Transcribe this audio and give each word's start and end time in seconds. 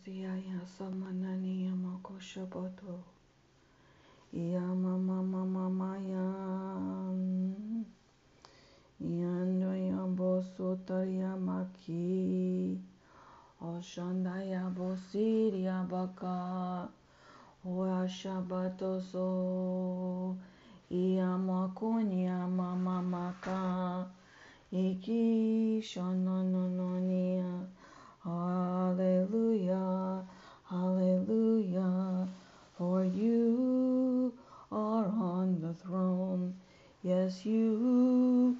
Siaya 0.00 0.64
Samananiya 0.64 1.76
Makoshaboto 1.76 3.04
Yama 4.32 4.96
Mama 4.96 5.44
Mamaya 5.44 6.24
Yando 8.96 9.76
Yambo 9.76 10.40
Sutayamaki 10.56 12.00
Oshandaya 13.60 14.72
Bosiria 14.72 15.84
Baka 15.84 16.88
Oashabatoso 17.68 19.28
Iamakunya 20.90 22.48
Mamamaka 22.48 24.06
Iki 24.72 25.82
Shonononiya 25.84 27.68
Hallelujah, 28.22 30.26
hallelujah, 30.68 32.28
for 32.76 33.02
you 33.02 34.34
are 34.70 35.06
on 35.06 35.62
the 35.62 35.72
throne. 35.72 36.54
Yes, 37.02 37.46
you 37.46 38.58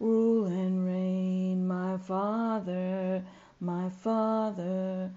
rule 0.00 0.46
and 0.46 0.86
reign, 0.86 1.68
my 1.68 1.98
Father, 1.98 3.22
my 3.60 3.90
Father, 3.90 5.10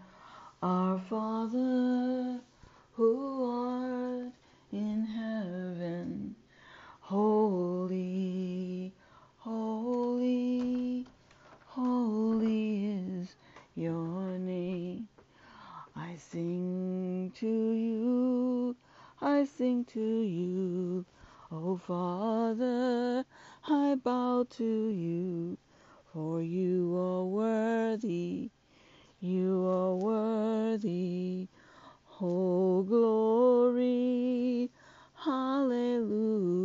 our 0.61 1.00
Father 1.00 2.41
who 2.91 3.50
art 3.50 4.34
in 4.73 5.05
heaven. 5.05 6.36
Holy, 7.00 8.91
holy, 9.38 10.00
is 13.20 13.36
your 13.79 14.38
name. 14.38 15.07
I 15.95 16.17
sing 16.17 17.31
to 17.35 17.47
you, 17.47 18.75
I 19.21 19.45
sing 19.45 19.86
to 19.86 20.21
you, 20.21 21.05
O 21.49 21.77
Father, 21.77 23.23
I 23.66 23.95
bow 23.95 24.45
to 24.58 24.89
you, 24.89 25.58
for 26.11 26.41
you 26.41 26.94
are 26.97 27.23
worthy, 27.23 28.52
you 29.21 29.66
are 29.66 29.95
worthy. 29.95 31.47
Oh, 32.21 32.83
glory, 32.83 34.69
hallelujah. 35.23 36.61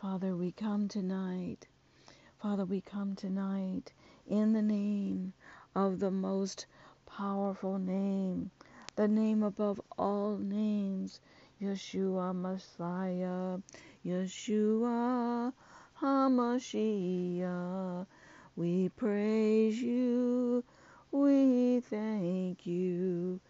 Father, 0.00 0.36
we 0.36 0.52
come 0.52 0.86
tonight. 0.86 1.66
Father, 2.40 2.64
we 2.64 2.80
come 2.80 3.16
tonight 3.16 3.92
in 4.28 4.52
the 4.52 4.62
name 4.62 5.32
of 5.76 5.98
the 5.98 6.10
most 6.10 6.64
powerful 7.04 7.78
name, 7.78 8.50
the 8.96 9.06
name 9.06 9.42
above 9.42 9.78
all 9.98 10.38
names, 10.38 11.20
Yeshua 11.60 12.34
Messiah, 12.34 13.58
Yeshua 14.02 15.52
HaMashiach. 16.00 18.06
We 18.56 18.88
praise 18.88 19.82
you, 19.82 20.64
we 21.10 21.80
thank 21.80 22.66
you. 22.66 23.40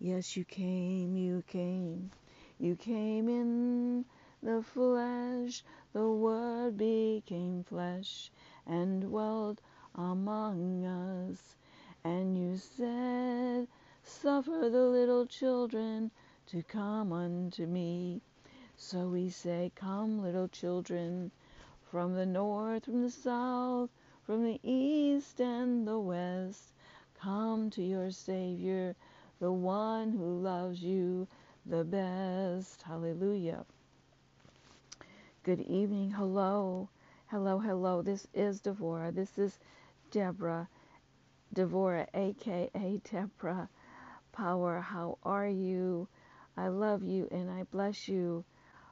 Yes, 0.00 0.38
you 0.38 0.44
came, 0.46 1.18
you 1.18 1.44
came, 1.46 2.10
you 2.58 2.76
came 2.76 3.28
in 3.28 4.06
the 4.42 4.62
flesh, 4.62 5.62
the 5.92 6.08
Word 6.08 6.78
became 6.78 7.62
flesh 7.62 8.32
and 8.66 9.02
dwelt 9.02 9.60
among 9.94 10.86
us. 10.86 11.56
And 12.06 12.36
you 12.36 12.58
said, 12.58 13.66
Suffer 14.02 14.68
the 14.68 14.84
little 14.84 15.24
children 15.24 16.10
to 16.48 16.62
come 16.62 17.14
unto 17.14 17.64
me. 17.64 18.20
So 18.76 19.08
we 19.08 19.30
say, 19.30 19.72
Come, 19.74 20.20
little 20.20 20.48
children, 20.48 21.30
from 21.90 22.12
the 22.12 22.26
north, 22.26 22.84
from 22.84 23.00
the 23.00 23.10
south, 23.10 23.88
from 24.26 24.44
the 24.44 24.60
east 24.62 25.40
and 25.40 25.88
the 25.88 25.98
west. 25.98 26.74
Come 27.18 27.70
to 27.70 27.82
your 27.82 28.10
Savior, 28.10 28.94
the 29.40 29.52
one 29.52 30.12
who 30.12 30.40
loves 30.40 30.82
you 30.82 31.26
the 31.64 31.84
best. 31.84 32.82
Hallelujah. 32.82 33.64
Good 35.42 35.60
evening. 35.60 36.10
Hello. 36.10 36.90
Hello, 37.28 37.58
hello. 37.58 38.02
This 38.02 38.26
is 38.34 38.60
Devorah. 38.60 39.14
This 39.14 39.38
is 39.38 39.58
Deborah. 40.10 40.68
Devorah, 41.54 42.08
aka 42.14 43.00
Deborah 43.04 43.68
Power. 44.32 44.80
How 44.80 45.18
are 45.22 45.46
you? 45.46 46.08
I 46.56 46.66
love 46.66 47.04
you 47.04 47.28
and 47.30 47.48
I 47.48 47.62
bless 47.62 48.08
you 48.08 48.44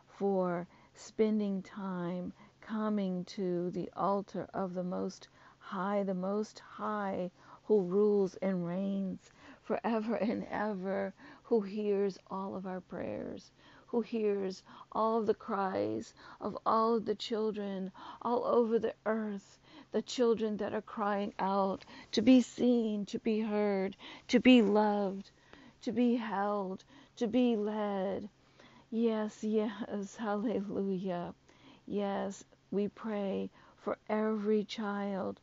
for 0.07 0.69
spending 0.95 1.63
time 1.63 2.33
coming 2.61 3.25
to 3.25 3.71
the 3.73 3.91
altar 3.97 4.49
of 4.55 4.75
the 4.75 4.85
Most 4.85 5.29
High, 5.59 6.05
the 6.05 6.15
Most 6.15 6.61
High 6.61 7.33
who 7.65 7.81
rules 7.83 8.37
and 8.37 8.67
reigns 8.67 9.33
forever 9.63 10.15
and 10.17 10.47
ever, 10.51 11.15
who 11.45 11.63
hears 11.63 12.19
all 12.31 12.55
of 12.55 12.67
our 12.67 12.81
prayers, 12.81 13.51
who 13.87 14.01
hears 14.01 14.63
all 14.93 15.19
of 15.19 15.27
the 15.27 15.35
cries 15.35 16.15
of 16.41 16.57
all 16.65 16.95
of 16.95 17.05
the 17.07 17.15
children 17.15 17.91
all 18.21 18.45
over 18.45 18.79
the 18.79 18.95
earth, 19.07 19.59
the 19.93 20.03
children 20.03 20.57
that 20.59 20.75
are 20.75 20.83
crying 20.83 21.33
out 21.39 21.85
to 22.13 22.23
be 22.23 22.41
seen, 22.41 23.07
to 23.07 23.19
be 23.21 23.41
heard, 23.41 23.97
to 24.29 24.41
be 24.41 24.63
loved, 24.63 25.31
to 25.83 25.93
be 25.93 26.17
held, 26.17 26.85
to 27.17 27.29
be 27.29 27.57
led. 27.57 28.29
Yes, 28.91 29.45
yes, 29.45 30.17
hallelujah. 30.19 31.35
Yes, 31.87 32.45
we 32.71 32.89
pray 32.89 33.51
for 33.77 33.99
every 34.09 34.65
child, 34.65 35.41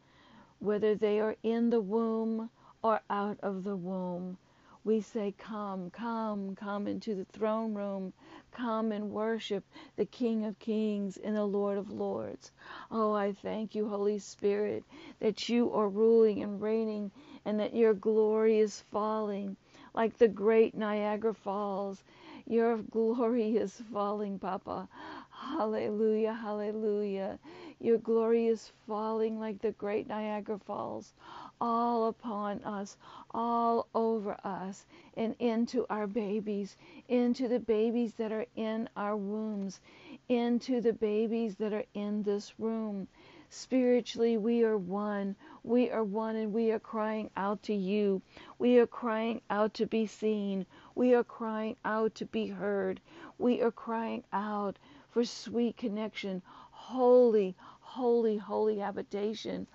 whether 0.60 0.96
they 0.96 1.20
are 1.20 1.36
in 1.44 1.70
the 1.70 1.82
womb 1.82 2.50
or 2.84 3.02
out 3.10 3.40
of 3.42 3.64
the 3.64 3.76
womb. 3.78 4.38
We 4.84 5.02
say, 5.02 5.34
Come, 5.38 5.90
come, 5.92 6.56
come 6.56 6.88
into 6.88 7.16
the 7.16 7.26
throne 7.26 7.74
room. 7.74 8.14
Come 8.52 8.92
and 8.92 9.12
worship 9.12 9.64
the 9.98 10.06
King 10.06 10.46
of 10.46 10.58
Kings 10.60 11.18
and 11.18 11.36
the 11.36 11.46
Lord 11.46 11.78
of 11.78 11.92
Lords. 11.92 12.52
Oh, 12.92 13.14
I 13.14 13.34
thank 13.34 13.76
you, 13.76 13.88
Holy 13.90 14.20
Spirit, 14.20 14.84
that 15.20 15.50
you 15.50 15.72
are 15.74 15.90
ruling 15.90 16.42
and 16.44 16.62
reigning 16.62 17.12
and 17.46 17.60
that 17.60 17.76
your 17.76 17.94
glory 17.94 18.60
is 18.60 18.84
falling 18.92 19.58
like 19.94 20.18
the 20.18 20.28
great 20.28 20.76
Niagara 20.76 21.34
Falls. 21.34 22.04
Your 22.48 22.78
glory 22.78 23.58
is 23.58 23.82
falling, 23.92 24.40
Papa. 24.40 24.88
Hallelujah, 25.32 26.34
hallelujah. 26.34 27.38
Your 27.80 27.98
glory 27.98 28.48
is 28.48 28.72
falling 28.88 29.40
like 29.40 29.62
the 29.62 29.72
great 29.72 30.08
Niagara 30.08 30.60
Falls 30.60 31.14
all 31.62 32.08
upon 32.08 32.64
us, 32.64 32.96
all 33.32 33.88
over 33.94 34.38
us, 34.44 34.86
and 35.16 35.36
into 35.40 35.86
our 35.90 36.08
babies, 36.08 36.78
into 37.08 37.48
the 37.48 37.60
babies 37.60 38.14
that 38.14 38.32
are 38.32 38.46
in 38.56 38.88
our 38.96 39.18
wombs, 39.18 39.82
into 40.30 40.80
the 40.80 40.94
babies 40.94 41.56
that 41.56 41.74
are 41.74 41.86
in 41.94 42.24
this 42.24 42.54
room. 42.60 43.08
Spiritually, 43.50 44.38
we 44.38 44.64
are 44.64 44.78
one. 44.78 45.36
We 45.64 45.90
are 45.90 46.04
one, 46.04 46.36
and 46.36 46.54
we 46.54 46.72
are 46.72 46.80
crying 46.80 47.30
out 47.36 47.64
to 47.64 47.74
you. 47.74 48.22
We 48.60 48.78
are 48.78 48.88
crying 48.88 49.42
out 49.50 49.74
to 49.76 49.86
be 49.86 50.06
seen. 50.06 50.66
We 50.96 51.14
are 51.16 51.24
crying 51.24 51.76
out 51.84 52.16
to 52.16 52.26
be 52.26 52.48
heard. 52.48 53.02
We 53.38 53.62
are 53.62 53.72
crying 53.72 54.24
out 54.32 54.78
for 55.10 55.26
sweet 55.26 55.78
connection, 55.78 56.42
holy, 56.72 57.56
holy, 57.82 58.38
holy 58.38 58.78
habitation 58.78 59.68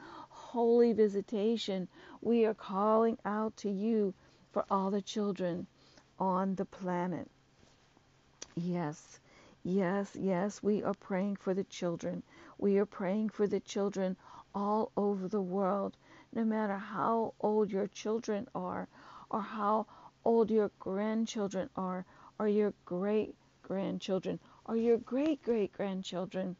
holy 0.54 0.92
visitation, 0.92 1.88
we 2.22 2.44
are 2.46 2.54
calling 2.54 3.18
out 3.24 3.56
to 3.56 3.68
you 3.68 4.14
for 4.52 4.64
all 4.70 4.88
the 4.88 5.02
children 5.02 5.66
on 6.16 6.54
the 6.54 6.64
planet. 6.64 7.28
Yes, 8.54 9.18
yes, 9.64 10.14
yes, 10.14 10.62
we 10.62 10.80
are 10.84 10.94
praying 10.94 11.34
for 11.34 11.54
the 11.54 11.64
children. 11.64 12.22
We 12.56 12.78
are 12.78 12.86
praying 12.86 13.30
for 13.30 13.48
the 13.48 13.58
children 13.58 14.16
all 14.54 14.92
over 14.96 15.26
the 15.26 15.42
world, 15.42 15.96
no 16.32 16.44
matter 16.44 16.76
how 16.78 17.34
old 17.40 17.72
your 17.72 17.88
children 17.88 18.46
are, 18.54 18.86
or 19.30 19.40
how 19.40 19.86
old 20.24 20.52
your 20.52 20.70
grandchildren 20.78 21.68
are, 21.74 22.04
or 22.38 22.46
your 22.46 22.72
great 22.84 23.34
grandchildren, 23.64 24.38
or 24.66 24.76
your 24.76 24.98
great 24.98 25.42
great 25.42 25.72
grandchildren. 25.72 26.54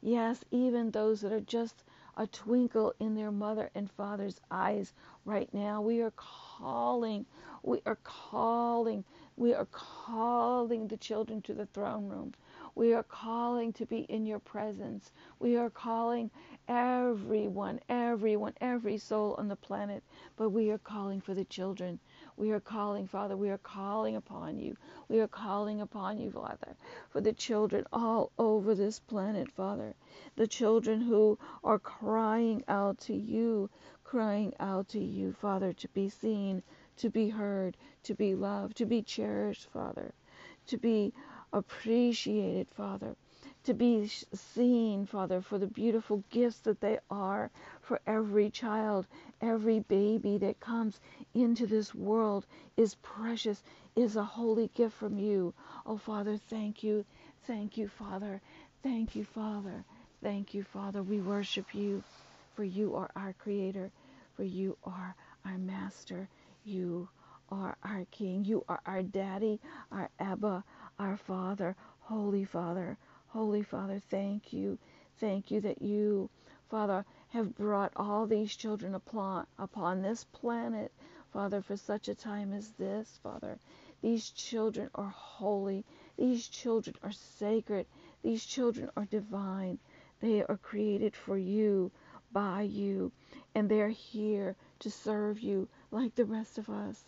Yes, 0.00 0.44
even 0.52 0.92
those 0.92 1.22
that 1.22 1.32
are 1.32 1.40
just 1.40 1.82
a 2.16 2.26
twinkle 2.26 2.94
in 3.00 3.14
their 3.14 3.30
mother 3.30 3.70
and 3.74 3.90
father's 3.90 4.40
eyes 4.50 4.92
right 5.24 5.52
now. 5.52 5.80
We 5.80 6.00
are 6.02 6.12
calling, 6.16 7.26
we 7.62 7.80
are 7.86 7.98
calling, 8.02 9.04
we 9.36 9.54
are 9.54 9.66
calling 9.66 10.88
the 10.88 10.96
children 10.96 11.42
to 11.42 11.54
the 11.54 11.66
throne 11.66 12.08
room. 12.08 12.34
We 12.74 12.94
are 12.94 13.02
calling 13.02 13.72
to 13.74 13.86
be 13.86 14.00
in 14.00 14.26
your 14.26 14.38
presence. 14.38 15.12
We 15.38 15.56
are 15.56 15.70
calling 15.70 16.30
everyone, 16.68 17.80
everyone, 17.88 18.54
every 18.60 18.98
soul 18.98 19.34
on 19.38 19.48
the 19.48 19.56
planet, 19.56 20.02
but 20.36 20.50
we 20.50 20.70
are 20.70 20.78
calling 20.78 21.20
for 21.20 21.34
the 21.34 21.44
children. 21.44 21.98
We 22.36 22.50
are 22.52 22.60
calling, 22.60 23.06
Father, 23.06 23.36
we 23.36 23.50
are 23.50 23.58
calling 23.58 24.16
upon 24.16 24.58
you. 24.58 24.76
We 25.08 25.20
are 25.20 25.28
calling 25.28 25.80
upon 25.80 26.18
you, 26.18 26.30
Father, 26.30 26.76
for 27.10 27.20
the 27.20 27.32
children 27.32 27.86
all 27.92 28.32
over 28.38 28.74
this 28.74 28.98
planet, 29.00 29.50
Father. 29.50 29.94
The 30.36 30.46
children 30.46 31.02
who 31.02 31.38
are 31.62 31.78
crying 31.78 32.64
out 32.68 32.98
to 33.00 33.14
you, 33.14 33.68
crying 34.04 34.54
out 34.58 34.88
to 34.88 34.98
you, 34.98 35.32
Father, 35.32 35.72
to 35.74 35.88
be 35.88 36.08
seen, 36.08 36.62
to 36.96 37.10
be 37.10 37.28
heard, 37.28 37.76
to 38.04 38.14
be 38.14 38.34
loved, 38.34 38.76
to 38.78 38.86
be 38.86 39.02
cherished, 39.02 39.68
Father, 39.70 40.12
to 40.66 40.78
be 40.78 41.12
appreciated, 41.52 42.68
Father 42.70 43.14
to 43.64 43.74
be 43.74 44.08
seen, 44.34 45.06
Father, 45.06 45.40
for 45.40 45.58
the 45.58 45.66
beautiful 45.66 46.24
gifts 46.30 46.58
that 46.60 46.80
they 46.80 46.98
are 47.10 47.50
for 47.82 48.00
every 48.06 48.48
child, 48.50 49.06
every 49.40 49.80
baby 49.80 50.38
that 50.38 50.60
comes 50.60 50.98
into 51.34 51.66
this 51.66 51.94
world 51.94 52.46
is 52.76 52.94
precious, 53.02 53.62
is 53.94 54.16
a 54.16 54.24
holy 54.24 54.70
gift 54.74 54.96
from 54.96 55.18
you. 55.18 55.52
Oh, 55.84 55.98
Father, 55.98 56.38
thank 56.48 56.82
you. 56.82 57.04
Thank 57.46 57.76
you, 57.76 57.88
Father. 57.88 58.40
Thank 58.82 59.14
you, 59.14 59.24
Father. 59.24 59.84
Thank 60.22 60.54
you, 60.54 60.62
Father. 60.62 61.02
We 61.02 61.20
worship 61.20 61.74
you, 61.74 62.02
for 62.54 62.64
you 62.64 62.94
are 62.94 63.10
our 63.16 63.34
Creator, 63.34 63.90
for 64.36 64.44
you 64.44 64.76
are 64.84 65.14
our 65.44 65.58
Master. 65.58 66.28
You 66.64 67.08
are 67.50 67.76
our 67.82 68.06
King. 68.10 68.44
You 68.44 68.64
are 68.68 68.80
our 68.86 69.02
Daddy, 69.02 69.60
our 69.90 70.08
Abba, 70.18 70.64
our 70.98 71.16
Father, 71.16 71.76
Holy 72.00 72.44
Father. 72.44 72.96
Holy 73.28 73.62
Father, 73.62 74.00
thank 74.10 74.52
you. 74.52 74.78
Thank 75.18 75.50
you 75.50 75.60
that 75.62 75.82
you, 75.82 76.30
Father, 76.70 77.04
have 77.32 77.54
brought 77.54 77.92
all 77.96 78.26
these 78.26 78.54
children 78.54 78.94
upon, 78.94 79.46
this 80.02 80.24
planet, 80.32 80.92
Father, 81.32 81.62
for 81.62 81.76
such 81.78 82.08
a 82.08 82.14
time 82.14 82.52
as 82.52 82.70
this, 82.72 83.18
Father. 83.22 83.58
These 84.02 84.28
children 84.30 84.90
are 84.94 85.08
holy. 85.08 85.84
These 86.18 86.46
children 86.48 86.94
are 87.02 87.12
sacred. 87.12 87.86
These 88.22 88.44
children 88.44 88.90
are 88.96 89.06
divine. 89.06 89.78
They 90.20 90.42
are 90.42 90.58
created 90.58 91.16
for 91.16 91.38
you, 91.38 91.90
by 92.32 92.62
you, 92.62 93.12
and 93.54 93.68
they're 93.68 93.88
here 93.88 94.54
to 94.80 94.90
serve 94.90 95.40
you 95.40 95.68
like 95.90 96.14
the 96.14 96.26
rest 96.26 96.58
of 96.58 96.68
us. 96.68 97.02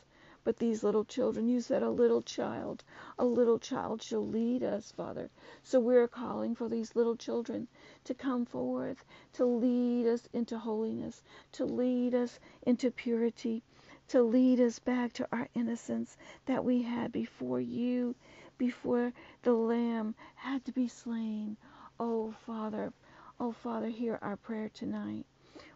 But 0.45 0.59
these 0.59 0.85
little 0.85 1.07
children, 1.07 1.49
you 1.49 1.63
said 1.63 1.83
a 1.83 1.89
little 1.89 2.21
child, 2.21 2.85
a 3.19 3.25
little 3.25 3.59
child 3.59 4.03
shall 4.03 4.27
lead 4.27 4.63
us, 4.63 4.93
Father. 4.93 5.31
So 5.63 5.81
we're 5.81 6.07
calling 6.07 6.55
for 6.55 6.69
these 6.69 6.95
little 6.95 7.17
children 7.17 7.67
to 8.05 8.13
come 8.13 8.45
forth, 8.45 9.07
to 9.33 9.47
lead 9.47 10.07
us 10.07 10.29
into 10.35 10.59
holiness, 10.59 11.23
to 11.53 11.65
lead 11.65 12.15
us 12.15 12.39
into 12.63 12.91
purity, 12.91 13.63
to 14.09 14.23
lead 14.23 14.61
us 14.61 14.79
back 14.79 15.15
to 15.15 15.27
our 15.33 15.49
innocence 15.55 16.19
that 16.45 16.63
we 16.63 16.83
had 16.83 17.11
before 17.11 17.61
you, 17.61 18.15
before 18.59 19.15
the 19.45 19.55
Lamb 19.55 20.15
had 20.35 20.63
to 20.67 20.73
be 20.73 20.89
slain. 20.89 21.57
Oh, 21.99 22.33
Father, 22.45 22.93
oh, 23.41 23.53
Father, 23.53 23.89
hear 23.89 24.19
our 24.21 24.37
prayer 24.37 24.69
tonight. 24.69 25.25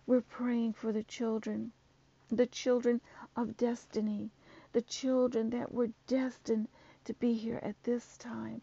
We're 0.07 0.21
praying 0.21 0.75
for 0.75 0.93
the 0.93 1.05
children, 1.05 1.73
the 2.29 2.47
children 2.47 3.01
of 3.35 3.57
destiny, 3.57 4.31
the 4.73 4.83
children 4.83 5.51
that 5.51 5.73
were 5.73 5.91
destined 6.07 6.69
to 7.05 7.15
be 7.15 7.35
here 7.35 7.61
at 7.63 7.83
this 7.85 8.17
time, 8.19 8.61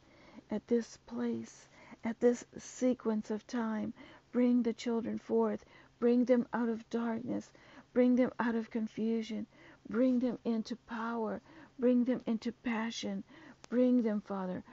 at 0.52 0.68
this 0.68 0.98
place, 1.06 1.68
at 2.04 2.20
this 2.20 2.46
sequence 2.58 3.32
of 3.32 3.48
time. 3.48 3.94
Bring 4.32 4.64
the 4.64 4.74
children 4.74 5.18
forth. 5.18 5.66
Bring 6.00 6.26
them 6.26 6.48
out 6.54 6.70
of 6.70 6.90
darkness. 6.90 7.52
Bring 7.94 8.16
them 8.16 8.32
out 8.40 8.56
of 8.56 8.70
confusion. 8.70 9.48
Bring 9.90 10.20
them 10.20 10.38
into 10.44 10.76
power. 10.76 11.42
Bring 11.80 12.04
them 12.04 12.22
into 12.26 12.52
passion. 12.52 13.24
Bring 13.70 14.04
them, 14.04 14.22
Father. 14.22 14.64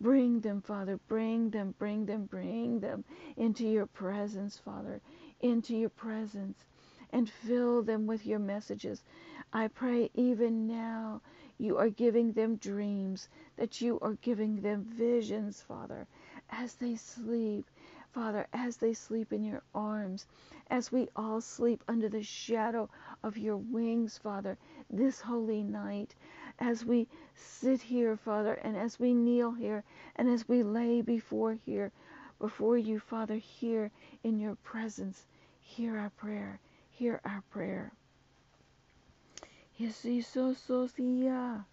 Bring 0.00 0.40
them, 0.40 0.60
Father. 0.60 0.98
Bring 1.06 1.50
them, 1.50 1.74
bring 1.78 2.06
them, 2.06 2.24
bring 2.24 2.80
them 2.80 3.04
into 3.36 3.66
your 3.66 3.86
presence, 3.86 4.58
Father. 4.58 5.00
Into 5.40 5.76
your 5.76 5.90
presence. 5.90 6.64
And 7.14 7.30
fill 7.30 7.82
them 7.82 8.06
with 8.08 8.26
your 8.26 8.40
messages. 8.40 9.04
I 9.52 9.68
pray 9.68 10.10
even 10.14 10.66
now 10.66 11.22
you 11.58 11.78
are 11.78 11.88
giving 11.88 12.32
them 12.32 12.56
dreams, 12.56 13.28
that 13.56 13.80
you 13.80 14.00
are 14.00 14.14
giving 14.14 14.60
them 14.60 14.82
visions, 14.82 15.62
Father, 15.62 16.08
as 16.50 16.74
they 16.74 16.96
sleep. 16.96 17.70
Father, 18.10 18.48
as 18.52 18.76
they 18.76 18.94
sleep 18.94 19.32
in 19.32 19.44
your 19.44 19.62
arms, 19.74 20.26
as 20.70 20.90
we 20.90 21.08
all 21.14 21.40
sleep 21.40 21.84
under 21.88 22.08
the 22.08 22.22
shadow 22.22 22.88
of 23.22 23.38
your 23.38 23.56
wings, 23.58 24.18
Father, 24.18 24.58
this 24.90 25.20
holy 25.20 25.62
night, 25.62 26.14
as 26.58 26.84
we 26.84 27.06
sit 27.36 27.80
here, 27.80 28.16
Father, 28.16 28.54
and 28.54 28.76
as 28.76 28.98
we 28.98 29.14
kneel 29.14 29.52
here, 29.52 29.84
and 30.16 30.28
as 30.28 30.48
we 30.48 30.64
lay 30.64 31.00
before 31.00 31.54
here, 31.54 31.92
before 32.40 32.76
you, 32.76 32.98
Father, 32.98 33.36
here 33.36 33.90
in 34.24 34.38
your 34.38 34.56
presence, 34.56 35.26
hear 35.60 35.96
our 35.96 36.10
prayer, 36.10 36.60
hear 36.96 37.20
our 37.24 37.42
prayer. 37.50 37.92
Yesiso 39.80 40.54
sosia, 40.54 41.64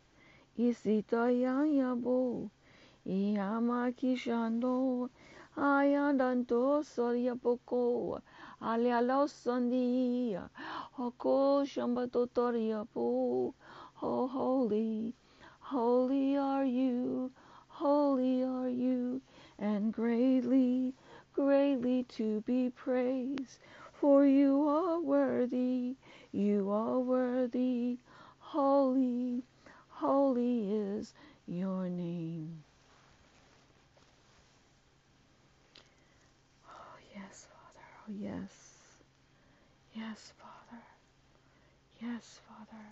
isita 0.58 1.30
yayabo, 1.30 2.50
iyama 3.06 3.92
kishando, 3.94 5.10
ayandanto 5.56 6.82
soya 6.84 7.36
poko, 7.36 8.20
alialo 8.62 9.28
sondia, 9.30 10.50
hoko 10.98 11.64
shambato 11.66 12.26
po, 12.92 13.54
oh 14.02 14.28
holy, 14.28 15.14
holy 15.60 16.36
are 16.36 16.66
you, 16.66 17.32
holy 17.68 18.44
are 18.44 18.70
you, 18.70 19.22
and 19.60 19.94
greatly, 19.94 20.96
greatly 21.34 22.04
to 22.10 22.42
be 22.42 22.72
praised, 22.72 23.60
for 24.02 24.26
you 24.26 24.68
are 24.68 25.00
worthy 25.00 25.96
you 26.34 26.72
are 26.72 26.98
worthy. 26.98 27.98
Holy, 28.40 29.44
holy 29.90 30.72
is 30.72 31.14
your 31.46 31.90
name. 31.90 32.64
Oh, 36.70 36.96
yes, 37.14 37.48
Father. 37.52 37.86
Oh, 38.00 38.14
yes. 38.18 38.50
Yes, 39.94 40.32
Father. 40.40 40.82
Yes, 42.02 42.40
Father. 42.48 42.86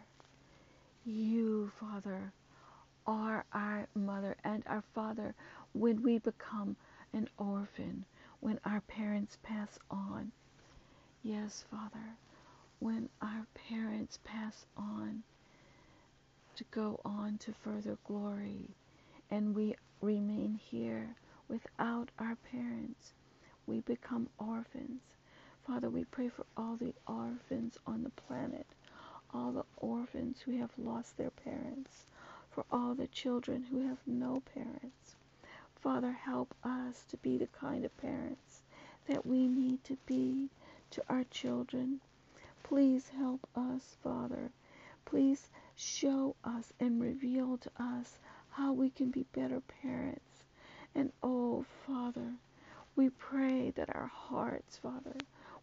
You, 1.05 1.71
Father, 1.79 2.33
are 3.07 3.45
our 3.53 3.87
mother 3.95 4.35
and 4.43 4.63
our 4.67 4.83
father 4.93 5.33
when 5.73 6.03
we 6.03 6.17
become 6.19 6.75
an 7.13 7.29
orphan, 7.37 8.03
when 8.41 8.59
our 8.65 8.81
parents 8.81 9.37
pass 9.43 9.79
on. 9.89 10.33
Yes, 11.23 11.65
Father 11.69 12.17
when 12.79 13.09
our 13.21 13.45
parents 13.69 14.19
pass 14.23 14.65
on 14.77 15.21
to 16.55 16.63
go 16.71 16.99
on 17.03 17.37
to 17.37 17.51
further 17.51 17.97
glory 18.05 18.69
and 19.29 19.53
we 19.53 19.75
remain 20.01 20.57
here 20.71 21.15
without 21.49 22.09
our 22.19 22.37
parents, 22.51 23.11
we 23.67 23.81
become 23.81 24.29
orphans. 24.37 25.01
Father, 25.67 25.89
we 25.89 26.05
pray 26.05 26.29
for 26.29 26.45
all 26.55 26.77
the 26.77 26.93
orphans 27.05 27.77
on 27.85 28.03
the 28.03 28.09
planet, 28.11 28.65
all 29.33 29.51
the 29.51 29.65
orphans 29.77 30.39
who 30.45 30.57
have 30.57 30.71
lost 30.77 31.17
their 31.17 31.31
parents, 31.31 32.05
for 32.51 32.63
all 32.71 32.95
the 32.95 33.07
children 33.07 33.65
who 33.69 33.85
have 33.87 33.99
no 34.07 34.41
parents. 34.53 35.15
Father, 35.75 36.11
help 36.13 36.55
us 36.63 37.03
to 37.09 37.17
be 37.17 37.37
the 37.37 37.47
kind 37.47 37.83
of 37.83 37.97
parents 37.97 38.61
that 39.07 39.25
we 39.25 39.47
need 39.47 39.83
to 39.83 39.97
be 40.05 40.49
to 40.91 41.03
our 41.09 41.23
children. 41.25 42.01
Please 42.63 43.09
help 43.09 43.47
us, 43.55 43.97
Father. 44.03 44.51
Please 45.05 45.49
show 45.75 46.35
us 46.43 46.73
and 46.79 47.01
reveal 47.01 47.57
to 47.57 47.71
us 47.77 48.17
how 48.49 48.73
we 48.73 48.89
can 48.89 49.09
be 49.09 49.25
better 49.33 49.61
parents. 49.81 50.43
And 50.95 51.11
oh, 51.23 51.65
Father, 51.85 52.33
we 52.95 53.09
pray 53.09 53.71
that 53.71 53.95
our 53.95 54.07
hearts, 54.13 54.77
Father, 54.77 55.15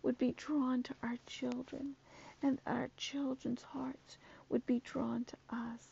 would 0.03 0.19
be 0.19 0.33
drawn 0.33 0.83
to 0.85 0.95
our 1.03 1.19
children 1.27 1.97
and 2.43 2.61
our 2.67 2.91
children's 2.97 3.63
hearts 3.63 4.19
would 4.49 4.65
be 4.67 4.81
drawn 4.81 5.25
to 5.25 5.37
us. 5.51 5.89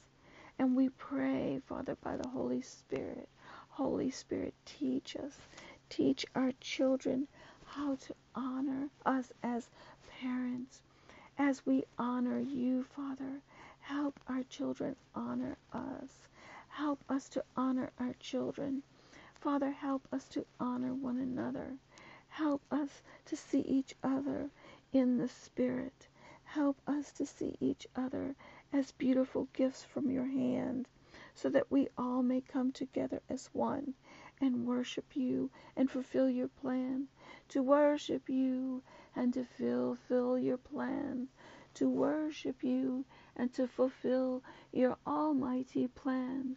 And 0.59 0.77
we 0.77 0.89
pray, 0.91 1.61
Father, 1.67 1.97
by 1.97 2.17
the 2.17 2.29
Holy 2.29 2.63
Spirit, 2.63 3.29
Holy 3.71 4.11
Spirit, 4.11 4.55
teach 4.65 5.17
us, 5.17 5.37
teach 5.91 6.25
our 6.35 6.53
children 6.61 7.27
how 7.77 7.97
to 7.97 8.15
honor 8.37 8.89
us 9.05 9.33
as 9.43 9.69
parents. 10.21 10.81
As 11.37 11.67
we 11.67 11.83
honor 11.99 12.39
you, 12.39 12.85
Father, 12.95 13.41
help 13.81 14.21
our 14.29 14.45
children 14.45 14.95
honor 15.13 15.57
us. 15.73 16.29
Help 16.69 17.03
us 17.09 17.29
to 17.31 17.43
honor 17.57 17.91
our 17.99 18.15
children. 18.21 18.85
Father, 19.41 19.73
help 19.73 20.07
us 20.13 20.29
to 20.29 20.47
honor 20.61 20.95
one 20.95 21.19
another. 21.19 21.77
Help 22.29 22.63
us 22.71 23.03
to 23.27 23.37
see 23.37 23.61
each 23.61 23.97
other 24.05 24.51
in 24.93 25.19
the 25.19 25.29
Spirit. 25.29 26.07
Help 26.45 26.77
us 26.87 27.11
to 27.11 27.27
see 27.27 27.57
each 27.59 27.89
other 27.97 28.37
as 28.73 28.93
beautiful 28.93 29.49
gifts 29.53 29.83
from 29.83 30.13
your 30.13 30.27
hand, 30.27 30.87
so 31.35 31.49
that 31.49 31.71
we 31.73 31.89
all 31.99 32.23
may 32.23 32.41
come 32.41 32.71
together 32.71 33.21
as 33.29 33.51
one 33.53 33.95
and 34.41 34.65
worship 34.65 35.17
you 35.17 35.51
and 35.77 35.91
fulfill 35.91 36.31
your 36.31 36.49
plan. 36.49 37.09
To 37.49 37.63
worship 37.63 38.29
you 38.29 38.83
and 39.17 39.33
to 39.35 39.45
fulfill 39.45 40.39
your 40.39 40.59
plan. 40.59 41.29
To 41.75 41.89
worship 41.89 42.63
you 42.63 43.05
and 43.37 43.53
to 43.55 43.67
fulfill 43.67 44.43
your 44.73 44.99
almighty 45.07 45.89
plan 45.89 46.57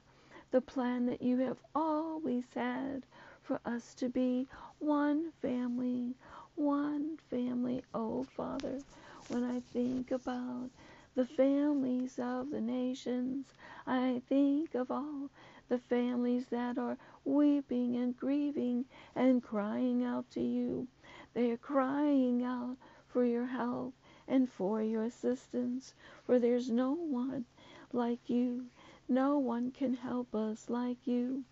the 0.52 0.62
plan 0.62 1.06
that 1.06 1.22
you 1.22 1.38
have 1.38 1.58
always 1.76 2.46
had 2.54 3.04
for 3.42 3.60
us 3.66 3.94
to 3.96 4.10
be 4.10 4.48
one 4.80 5.32
family, 5.42 6.16
one 6.56 7.18
family. 7.30 7.84
Oh, 7.94 8.24
Father, 8.36 8.84
when 9.28 9.44
I 9.44 9.62
think 9.74 10.12
about 10.12 10.70
the 11.16 11.26
families 11.26 12.20
of 12.20 12.50
the 12.52 12.62
nations, 12.62 13.48
I 13.86 14.22
think 14.28 14.76
of 14.76 14.92
all 14.92 15.30
the 15.70 15.78
families 15.78 16.48
that 16.48 16.78
are 16.78 16.98
weeping 17.26 17.96
and 17.98 18.16
grieving 18.16 18.86
and 19.16 19.44
crying 19.44 20.04
out 20.04 20.30
to 20.32 20.42
you. 20.42 20.88
They 21.34 21.52
are 21.52 21.58
crying 21.58 22.44
out 22.44 22.78
for 23.08 23.26
your 23.26 23.46
help 23.46 23.94
and 24.28 24.50
for 24.50 24.82
your 24.82 25.04
assistance, 25.04 25.94
for 26.26 26.40
there's 26.40 26.70
no 26.70 26.94
one 26.94 27.46
like 27.92 28.30
you. 28.30 28.68
No 29.10 29.38
one 29.38 29.72
can 29.72 29.94
help 29.94 30.34
us 30.36 30.70
like 30.70 31.06
you. 31.06 31.44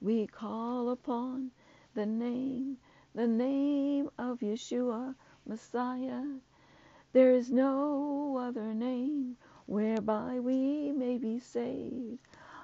We 0.00 0.26
call 0.26 0.90
upon 0.90 1.50
the 1.94 2.06
name, 2.06 2.78
the 3.14 3.26
name 3.26 4.10
of 4.18 4.40
Yeshua, 4.40 5.14
Messiah. 5.46 6.24
There 7.12 7.32
is 7.32 7.50
no 7.50 8.36
other 8.38 8.74
name 8.74 9.36
whereby 9.66 10.40
we 10.40 10.92
may 10.92 11.18
be 11.18 11.38
saved 11.38 12.18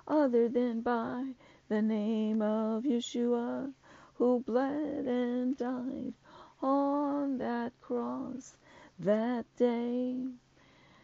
other 0.09 0.49
than 0.49 0.81
by 0.81 1.35
the 1.69 1.83
name 1.83 2.41
of 2.41 2.83
Yeshua, 2.83 3.73
who 4.15 4.41
bled 4.41 5.07
and 5.07 5.55
died 5.57 6.15
on 6.63 7.37
that 7.37 7.79
cross 7.83 8.57
that 8.99 9.45
day. 9.57 10.17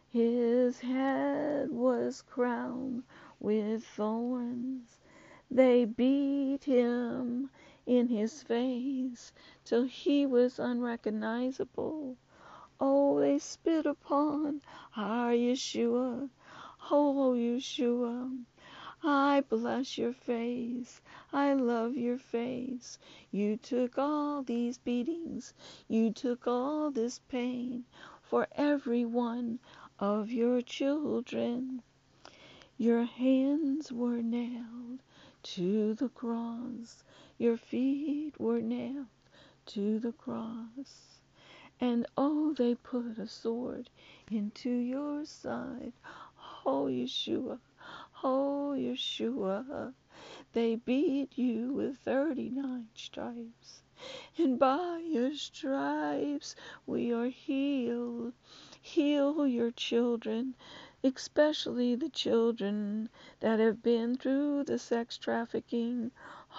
His 0.09 0.81
head 0.81 1.71
was 1.71 2.23
crowned 2.23 3.03
with 3.39 3.85
thorns. 3.85 4.99
They 5.51 5.85
beat 5.85 6.65
him 6.65 7.51
in 7.85 8.09
his 8.09 8.43
face 8.43 9.33
till 9.65 9.85
he 9.85 10.25
was 10.25 10.59
unrecognizable. 10.59 12.17
Oh, 12.81 13.21
they 13.21 13.39
spit 13.39 13.85
upon 13.85 14.63
our 14.97 15.33
Yeshua. 15.33 16.31
Oh, 16.91 17.35
Yeshua. 17.37 18.45
I 19.07 19.43
bless 19.43 19.99
your 19.99 20.15
face. 20.15 21.03
I 21.31 21.53
love 21.53 21.95
your 21.95 22.17
face. 22.17 22.99
You 23.31 23.59
took 23.59 23.99
all 23.99 24.43
these 24.43 24.79
beatings. 24.79 25.53
You 25.89 26.11
took 26.11 26.47
all 26.47 26.91
this 26.91 27.19
pain 27.19 27.85
for 28.23 28.49
every 28.53 29.05
one 29.05 29.59
of 29.99 30.31
your 30.31 30.63
children. 30.63 31.83
Your 32.79 33.05
hands 33.05 33.93
were 33.93 34.23
nailed 34.23 35.03
to 35.43 35.93
the 35.93 36.09
cross, 36.09 37.05
your 37.37 37.59
feet 37.59 38.41
were 38.41 38.63
nailed 38.63 39.07
to 39.67 39.99
the 39.99 40.13
cross. 40.13 41.21
And 41.79 42.07
oh, 42.17 42.55
they 42.55 42.75
put 42.75 43.19
a 43.19 43.27
sword 43.27 43.91
into 44.31 44.71
your 44.71 45.27
side. 45.27 45.93
Oh, 46.65 46.87
Yeshua, 46.87 47.59
oh, 48.25 48.75
Yeshua. 48.77 49.95
They 50.53 50.75
beat 50.75 51.39
you 51.39 51.73
with 51.73 51.99
39 51.99 52.89
stripes. 52.95 53.83
And 54.37 54.59
by 54.59 55.05
your 55.07 55.35
stripes 55.35 56.57
we 56.87 57.13
are 57.13 57.29
healed. 57.29 58.33
Heal 58.81 59.47
your 59.47 59.71
children 59.71 60.55
especially 61.05 61.95
the 61.95 62.09
children 62.09 63.11
that 63.41 63.61
have 63.61 63.83
been 63.83 64.17
through 64.17 64.65
the 64.65 64.79
sex 64.79 65.19
trafficking. 65.19 66.11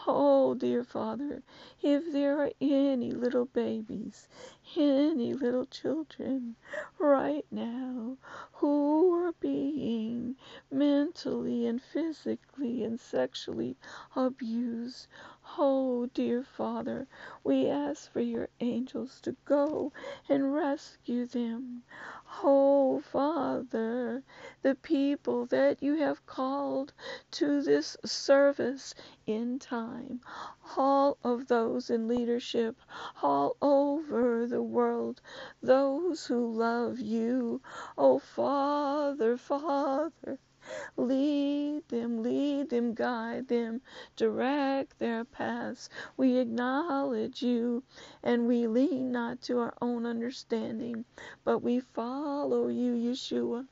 Oh, 0.08 0.56
dear 0.56 0.84
Father, 0.84 1.44
if 1.82 2.12
there 2.12 2.40
are 2.40 2.52
any 2.62 3.12
little 3.12 3.46
babies, 3.46 4.28
any 4.76 5.34
little 5.34 5.66
children 5.66 6.56
right 7.00 7.46
now 7.52 8.18
who 8.54 9.14
are 9.14 9.34
being 9.34 10.36
mentally 10.72 11.66
and 11.68 11.82
physically 11.82 12.84
and 12.84 13.00
sexually 13.00 13.78
abused, 14.16 15.08
oh, 15.58 16.08
dear 16.14 16.44
Father, 16.44 17.08
we 17.44 17.68
ask 17.68 18.12
for 18.12 18.20
your 18.22 18.50
angels 18.60 19.22
to 19.22 19.36
go 19.46 19.94
and 20.30 20.54
rescue 20.54 21.26
them. 21.26 21.84
Oh, 22.44 23.02
Father, 23.02 24.24
the 24.62 24.76
people 24.76 25.46
that 25.48 25.82
you 25.82 25.96
have 25.96 26.26
called 26.26 26.94
to 27.32 27.62
this 27.62 27.98
service 28.06 28.96
in 29.28 29.60
time, 29.60 30.22
all 30.78 31.18
of 31.24 31.48
those 31.48 31.90
in 31.90 32.08
leadership 32.08 32.76
all 33.22 33.56
over 33.62 34.48
the 34.48 34.64
world, 34.64 35.22
those 35.62 36.26
who 36.28 36.52
love 36.54 37.00
you. 37.00 37.62
Oh, 37.98 38.20
Father, 38.20 39.38
Father, 39.38 40.40
Lead 40.98 41.88
them, 41.90 42.24
lead 42.24 42.70
them, 42.70 42.94
guide 42.94 43.48
them, 43.48 43.82
direct 44.16 44.98
their 45.00 45.24
paths. 45.24 45.90
We 46.18 46.38
acknowledge 46.38 47.44
you 47.44 47.84
and 48.24 48.48
we 48.48 48.68
lean 48.68 49.12
not 49.12 49.42
to 49.44 49.60
our 49.60 49.74
own 49.82 50.06
understanding, 50.06 51.06
but 51.44 51.60
we 51.60 51.80
follow 51.80 52.68
you, 52.68 52.94
Yeshua. 52.94 53.68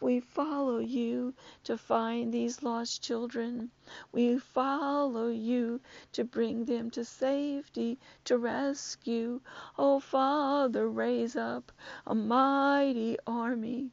We 0.00 0.20
follow 0.20 0.78
you 0.78 1.34
to 1.64 1.76
find 1.76 2.32
these 2.32 2.62
lost 2.62 3.02
children. 3.02 3.72
We 4.12 4.38
follow 4.38 5.26
you 5.28 5.80
to 6.12 6.22
bring 6.22 6.66
them 6.66 6.90
to 6.92 7.04
safety, 7.04 7.98
to 8.24 8.38
rescue. 8.38 9.40
Oh, 9.76 9.98
Father, 9.98 10.88
raise 10.88 11.34
up 11.34 11.72
a 12.06 12.14
mighty 12.14 13.16
army, 13.26 13.90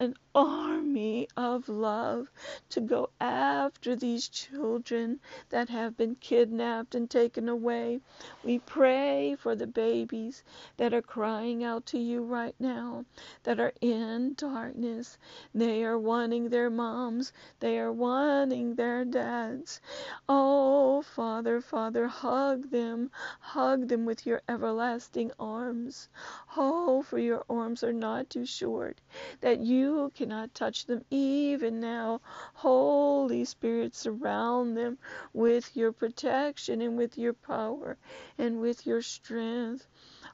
an 0.00 0.14
army 0.34 0.81
of 1.36 1.68
love 1.68 2.30
to 2.68 2.80
go 2.80 3.08
after 3.20 3.96
these 3.96 4.28
children 4.28 5.18
that 5.48 5.68
have 5.70 5.96
been 5.96 6.14
kidnapped 6.16 6.94
and 6.94 7.08
taken 7.08 7.48
away. 7.48 8.00
We 8.44 8.58
pray 8.58 9.36
for 9.38 9.54
the 9.54 9.66
babies 9.66 10.44
that 10.76 10.92
are 10.92 11.00
crying 11.00 11.64
out 11.64 11.86
to 11.86 11.98
you 11.98 12.22
right 12.22 12.54
now, 12.58 13.06
that 13.44 13.58
are 13.58 13.72
in 13.80 14.34
darkness. 14.34 15.16
They 15.54 15.82
are 15.84 15.98
wanting 15.98 16.50
their 16.50 16.68
moms, 16.68 17.32
they 17.60 17.78
are 17.78 17.92
wanting 17.92 18.74
their 18.74 19.04
dads. 19.06 19.80
Oh, 20.28 21.00
Father, 21.02 21.60
Father, 21.60 22.06
hug 22.06 22.70
them, 22.70 23.10
hug 23.40 23.88
them 23.88 24.04
with 24.04 24.26
your 24.26 24.42
everlasting 24.48 25.32
arms. 25.38 26.08
Oh, 26.56 27.02
for 27.02 27.18
your 27.18 27.44
arms 27.48 27.82
are 27.82 27.92
not 27.92 28.28
too 28.28 28.44
short, 28.44 29.00
that 29.40 29.60
you 29.60 30.12
cannot 30.14 30.54
touch 30.54 30.81
them 30.84 31.04
even 31.10 31.80
now. 31.80 32.20
Holy 32.54 33.44
Spirit, 33.44 33.94
surround 33.94 34.76
them 34.76 34.98
with 35.32 35.76
your 35.76 35.92
protection 35.92 36.80
and 36.80 36.96
with 36.96 37.18
your 37.18 37.32
power 37.32 37.96
and 38.38 38.60
with 38.60 38.86
your 38.86 39.02
strength. 39.02 39.86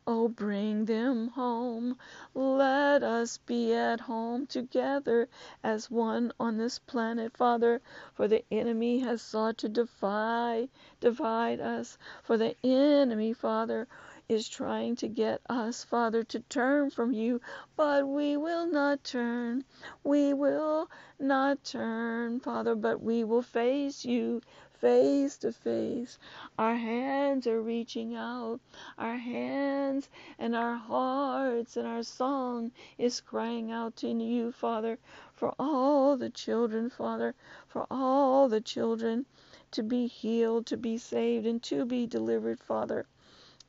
Oh, 0.07 0.28
bring 0.28 0.87
them 0.87 1.28
home. 1.28 1.99
Let 2.35 3.02
us 3.02 3.38
be 3.38 3.75
at 3.75 4.00
home 4.00 4.47
together 4.47 5.28
as 5.62 5.90
one 5.90 6.33
on 6.40 6.57
this 6.57 6.78
planet, 6.78 7.37
Father, 7.37 7.81
for 8.14 8.26
the 8.28 8.45
enemy 8.50 9.00
has 9.00 9.21
sought 9.21 9.59
to 9.59 9.69
defy, 9.69 10.69
divide 11.00 11.61
us. 11.61 11.99
For 12.23 12.37
the 12.38 12.57
enemy, 12.64 13.33
Father, 13.35 13.87
is 14.28 14.49
trying 14.49 14.94
to 14.94 15.08
get 15.08 15.40
us, 15.49 15.85
Father, 15.85 16.23
to 16.23 16.40
turn 16.40 16.90
from 16.90 17.12
you, 17.12 17.40
but 17.76 18.06
we 18.06 18.37
will 18.37 18.66
not 18.66 19.02
turn. 19.02 19.64
We 20.04 20.35
will 20.35 20.90
not 21.18 21.64
turn, 21.64 22.40
Father, 22.40 22.75
but 22.75 23.02
we 23.02 23.25
will 23.25 23.42
face 23.42 24.04
you 24.04 24.42
face 24.80 25.37
to 25.38 25.50
face. 25.50 26.18
Our 26.56 26.76
hands 26.76 27.49
are 27.49 27.61
reaching 27.61 28.14
out. 28.14 28.61
Our 28.97 29.16
hands 29.16 30.08
and 30.38 30.54
our 30.54 30.76
hearts 30.76 31.76
and 31.76 31.87
our 31.87 32.04
song 32.04 32.70
is 32.97 33.20
crying 33.20 33.73
out 33.73 33.97
to 33.97 34.08
you, 34.08 34.52
Father, 34.52 34.99
for 35.32 35.52
all 35.58 36.16
the 36.16 36.30
children, 36.30 36.90
Father, 36.90 37.35
for 37.66 37.88
all 37.90 38.49
the 38.49 38.61
children 38.61 39.26
to 39.73 39.82
be 39.82 40.06
healed, 40.06 40.66
to 40.66 40.76
be 40.76 40.97
saved, 40.97 41.47
and 41.47 41.61
to 41.64 41.85
be 41.85 42.06
delivered, 42.06 42.61
Father. 42.61 43.04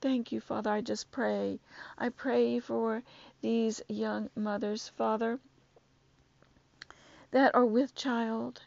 Thank 0.01 0.31
you, 0.31 0.39
Father. 0.39 0.71
I 0.71 0.81
just 0.81 1.11
pray. 1.11 1.59
I 1.97 2.09
pray 2.09 2.59
for 2.59 3.03
these 3.41 3.81
young 3.89 4.29
mothers, 4.35 4.87
Father, 4.87 5.39
that 7.31 7.53
are 7.53 7.65
with 7.65 7.95
child. 7.95 8.61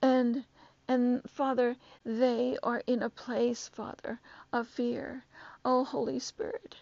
And 0.00 0.44
and 0.86 1.28
Father, 1.28 1.76
they 2.04 2.56
are 2.62 2.82
in 2.86 3.02
a 3.02 3.10
place, 3.10 3.68
Father, 3.68 4.20
of 4.52 4.68
fear. 4.68 5.24
Oh, 5.64 5.82
Holy 5.82 6.18
Spirit, 6.20 6.76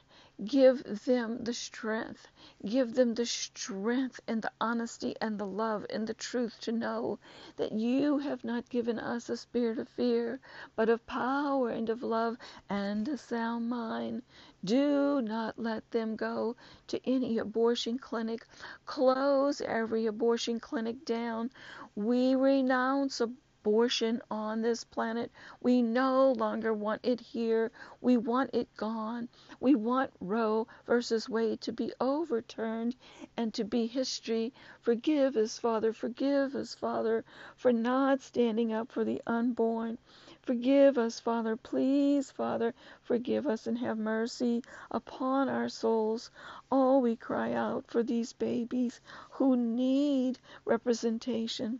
give 0.45 1.05
them 1.05 1.45
the 1.45 1.55
strength. 1.55 2.29
Give 2.65 2.95
them 2.95 3.15
the 3.15 3.27
strength 3.27 4.21
and 4.27 4.43
the 4.43 4.53
honesty 4.61 5.15
and 5.21 5.39
the 5.39 5.47
love 5.47 5.87
and 5.91 6.07
the 6.07 6.15
truth 6.15 6.59
to 6.63 6.73
know 6.73 7.19
that 7.57 7.73
you 7.73 8.19
have 8.19 8.45
not 8.45 8.69
given 8.69 8.99
us 8.99 9.29
a 9.29 9.37
spirit 9.37 9.79
of 9.79 9.89
fear, 9.89 10.41
but 10.77 10.89
of 10.89 11.07
power 11.07 11.71
and 11.71 11.89
of 11.91 12.03
love 12.03 12.37
and 12.71 13.09
a 13.09 13.19
sound 13.19 13.69
mind. 13.69 14.23
Do 14.65 15.21
not 15.23 15.59
let 15.59 15.91
them 15.91 16.17
go 16.17 16.57
to 16.89 17.01
any 17.09 17.39
abortion 17.39 17.99
clinic. 17.99 18.47
Close 18.87 19.61
every 19.61 20.07
abortion 20.07 20.61
clinic 20.61 21.05
down. 21.05 21.51
We 21.95 22.35
renounce 22.35 23.21
abortion 23.21 23.42
abortion 23.65 24.21
on 24.29 24.61
this 24.61 24.83
planet. 24.83 25.31
We 25.61 25.83
no 25.83 26.33
longer 26.33 26.75
want 26.75 27.01
it 27.05 27.21
here. 27.21 27.71
We 28.01 28.17
want 28.17 28.51
it 28.53 28.77
gone. 28.77 29.29
We 29.61 29.77
want 29.77 30.11
Roe 30.21 30.67
versus 30.85 31.29
Wade 31.29 31.61
to 31.61 31.73
be 31.73 31.93
overturned 32.01 32.97
and 33.37 33.55
to 33.55 33.63
be 33.63 33.87
history. 33.87 34.53
Forgive 34.81 35.37
us, 35.37 35.61
Father. 35.61 35.93
Forgive 35.93 36.57
us, 36.57 36.75
Father, 36.75 37.25
for 37.55 37.73
not 37.73 38.21
standing 38.21 38.73
up 38.73 38.91
for 38.91 39.05
the 39.05 39.23
unborn. 39.29 39.97
Forgive 40.43 40.99
us, 40.99 41.21
Father. 41.21 41.55
Please, 41.55 42.33
Father, 42.33 42.75
forgive 43.01 43.47
us 43.47 43.69
and 43.69 43.79
have 43.79 43.97
mercy 43.97 44.65
upon 44.91 45.49
our 45.49 45.69
souls. 45.69 46.33
Oh, 46.73 46.99
we 46.99 47.15
cry 47.15 47.53
out 47.53 47.87
for 47.87 48.03
these 48.03 48.33
babies 48.33 49.01
who 49.31 49.57
need 49.57 50.41
representation. 50.65 51.79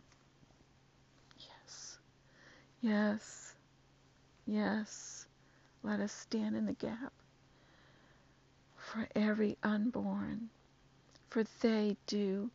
Yes, 2.83 3.55
yes, 4.45 5.25
let 5.83 6.01
us 6.01 6.11
stand 6.11 6.57
in 6.57 6.65
the 6.65 6.73
gap 6.73 7.13
for 8.75 9.07
every 9.15 9.57
unborn, 9.63 10.49
for 11.29 11.45
they 11.61 11.95
do 12.07 12.51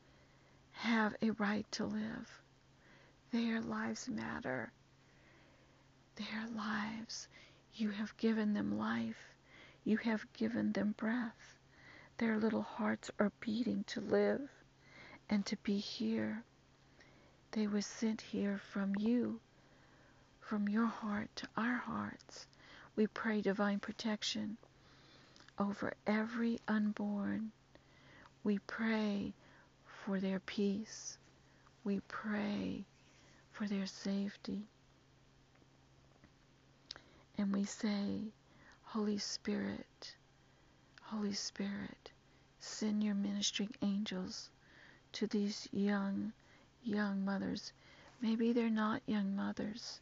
have 0.72 1.16
a 1.22 1.30
right 1.30 1.64
to 1.72 1.86
live. 1.86 2.42
Their 3.32 3.62
lives 3.62 4.06
matter. 4.06 4.70
Their 6.16 6.46
lives, 6.54 7.26
you 7.72 7.88
have 7.88 8.14
given 8.18 8.52
them 8.52 8.76
life. 8.76 9.32
You 9.82 9.96
have 9.96 10.30
given 10.34 10.72
them 10.72 10.94
breath. 10.98 11.56
Their 12.18 12.36
little 12.36 12.60
hearts 12.60 13.10
are 13.18 13.32
beating 13.40 13.82
to 13.84 14.02
live 14.02 14.50
and 15.30 15.46
to 15.46 15.56
be 15.62 15.78
here. 15.78 16.42
They 17.52 17.66
were 17.66 17.80
sent 17.80 18.20
here 18.20 18.58
from 18.58 18.94
you 18.94 19.40
from 20.48 20.66
your 20.66 20.86
heart 20.86 21.28
to 21.36 21.46
our 21.58 21.76
hearts. 21.76 22.46
We 22.96 23.06
pray 23.06 23.42
divine 23.42 23.80
protection 23.80 24.56
over 25.58 25.92
every 26.06 26.58
unborn. 26.66 27.52
We 28.44 28.58
pray 28.60 29.34
for 29.84 30.18
their 30.20 30.40
peace. 30.40 31.18
We 31.84 32.00
pray 32.08 32.86
for 33.52 33.68
their 33.68 33.84
safety. 33.84 34.62
And 37.36 37.52
we 37.52 37.64
say, 37.64 38.32
Holy 38.84 39.18
Spirit, 39.18 40.14
Holy 41.02 41.34
Spirit, 41.34 42.10
send 42.58 43.04
your 43.04 43.14
ministering 43.14 43.74
angels 43.82 44.48
to 45.12 45.26
these 45.26 45.68
young, 45.72 46.32
young 46.82 47.22
mothers. 47.26 47.74
Maybe 48.22 48.54
they're 48.54 48.70
not 48.70 49.02
young 49.04 49.36
mothers. 49.36 50.00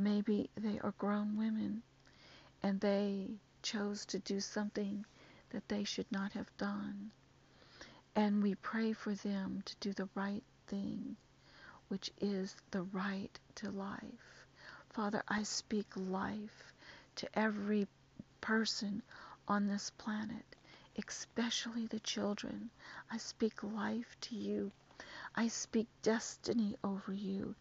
Maybe 0.00 0.48
they 0.56 0.78
are 0.78 0.94
grown 0.98 1.36
women 1.36 1.82
and 2.62 2.80
they 2.80 3.40
chose 3.62 4.06
to 4.06 4.20
do 4.20 4.38
something 4.38 5.04
that 5.50 5.68
they 5.68 5.82
should 5.82 6.10
not 6.12 6.32
have 6.32 6.56
done. 6.56 7.10
And 8.14 8.42
we 8.42 8.54
pray 8.54 8.92
for 8.92 9.14
them 9.14 9.62
to 9.64 9.76
do 9.80 9.92
the 9.92 10.08
right 10.14 10.44
thing, 10.68 11.16
which 11.88 12.12
is 12.20 12.54
the 12.70 12.82
right 12.82 13.38
to 13.56 13.70
life. 13.70 14.46
Father, 14.90 15.22
I 15.26 15.42
speak 15.42 15.86
life 15.96 16.72
to 17.16 17.28
every 17.38 17.88
person 18.40 19.02
on 19.48 19.66
this 19.66 19.90
planet, 19.98 20.56
especially 20.96 21.86
the 21.86 22.00
children. 22.00 22.70
I 23.10 23.18
speak 23.18 23.62
life 23.62 24.16
to 24.22 24.36
you. 24.36 24.70
I 25.34 25.48
speak 25.48 25.88
destiny 26.02 26.76
over 26.84 27.12
you. 27.12 27.54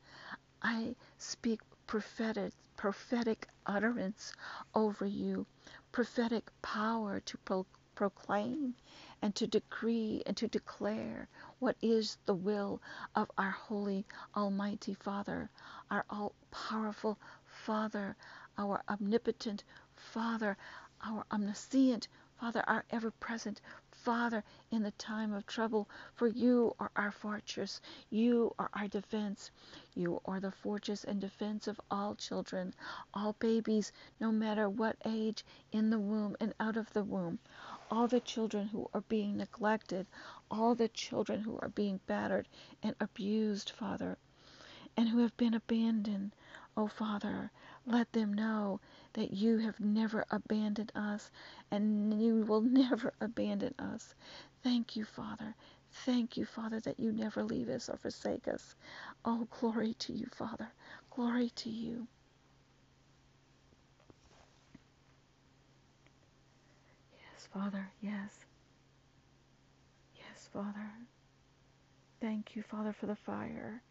I 0.61 0.95
speak 1.17 1.61
prophetic 1.87 2.53
prophetic 2.77 3.47
utterance 3.65 4.33
over 4.75 5.05
you, 5.05 5.45
prophetic 5.91 6.51
power 6.61 7.19
to 7.21 7.37
pro- 7.39 7.65
proclaim 7.95 8.75
and 9.21 9.33
to 9.35 9.47
decree 9.47 10.21
and 10.27 10.37
to 10.37 10.47
declare 10.47 11.27
what 11.59 11.75
is 11.81 12.17
the 12.25 12.35
will 12.35 12.79
of 13.15 13.31
our 13.37 13.49
holy 13.49 14.05
almighty 14.35 14.93
Father, 14.93 15.49
our 15.89 16.05
all 16.09 16.33
powerful 16.51 17.17
Father, 17.45 18.15
our 18.57 18.83
omnipotent 18.87 19.63
Father, 19.95 20.55
our 21.03 21.25
omniscient 21.31 22.07
Father, 22.39 22.63
our 22.67 22.85
ever 22.91 23.09
present 23.11 23.59
Father, 23.97 24.43
in 24.71 24.83
the 24.83 24.91
time 24.91 25.33
of 25.33 25.45
trouble, 25.45 25.89
for 26.13 26.27
you 26.27 26.75
are 26.79 26.91
our 26.95 27.11
fortress, 27.11 27.81
you 28.09 28.53
are 28.57 28.69
our 28.73 28.87
defense, 28.87 29.51
you 29.95 30.21
are 30.23 30.39
the 30.39 30.51
fortress 30.51 31.03
and 31.03 31.19
defense 31.19 31.67
of 31.67 31.81
all 31.91 32.15
children, 32.15 32.73
all 33.13 33.33
babies, 33.33 33.91
no 34.19 34.31
matter 34.31 34.69
what 34.69 34.95
age, 35.03 35.43
in 35.71 35.89
the 35.89 35.99
womb 35.99 36.37
and 36.39 36.53
out 36.59 36.77
of 36.77 36.93
the 36.93 37.03
womb, 37.03 37.39
all 37.91 38.07
the 38.07 38.21
children 38.21 38.67
who 38.67 38.87
are 38.93 39.01
being 39.01 39.35
neglected, 39.37 40.07
all 40.49 40.75
the 40.75 40.89
children 40.89 41.41
who 41.41 41.57
are 41.59 41.69
being 41.69 41.99
battered 42.05 42.47
and 42.83 42.95
abused, 42.99 43.71
Father, 43.71 44.17
and 44.95 45.09
who 45.09 45.19
have 45.19 45.35
been 45.37 45.53
abandoned. 45.55 46.33
Oh, 46.77 46.87
Father, 46.87 47.51
let 47.87 48.11
them 48.13 48.33
know 48.33 48.81
that 49.13 49.33
you 49.33 49.59
have 49.59 49.79
never 49.81 50.25
abandoned 50.31 50.91
us 50.95 51.31
and 51.71 52.21
you 52.21 52.43
will 52.43 52.61
never 52.61 53.13
abandon 53.21 53.75
us. 53.79 54.15
Thank 54.63 54.97
you, 54.97 55.05
Father. 55.05 55.55
Thank 56.05 56.37
you, 56.37 56.45
Father, 56.45 56.81
that 56.81 56.99
you 56.99 57.13
never 57.13 57.43
leave 57.43 57.69
us 57.69 57.89
or 57.89 57.97
forsake 57.97 58.47
us. 58.49 58.75
Oh, 59.25 59.47
glory 59.59 59.95
to 59.99 60.13
you, 60.13 60.27
Father. 60.35 60.69
Glory 61.11 61.51
to 61.57 61.71
you. 61.71 62.07
Yes, 67.13 67.47
Father. 67.53 67.91
Yes. 68.01 68.45
Yes, 70.15 70.49
Father. 70.53 70.91
Thank 72.21 72.55
you, 72.55 72.63
Father, 72.63 72.93
for 72.93 73.07
the 73.07 73.15
fire. 73.15 73.83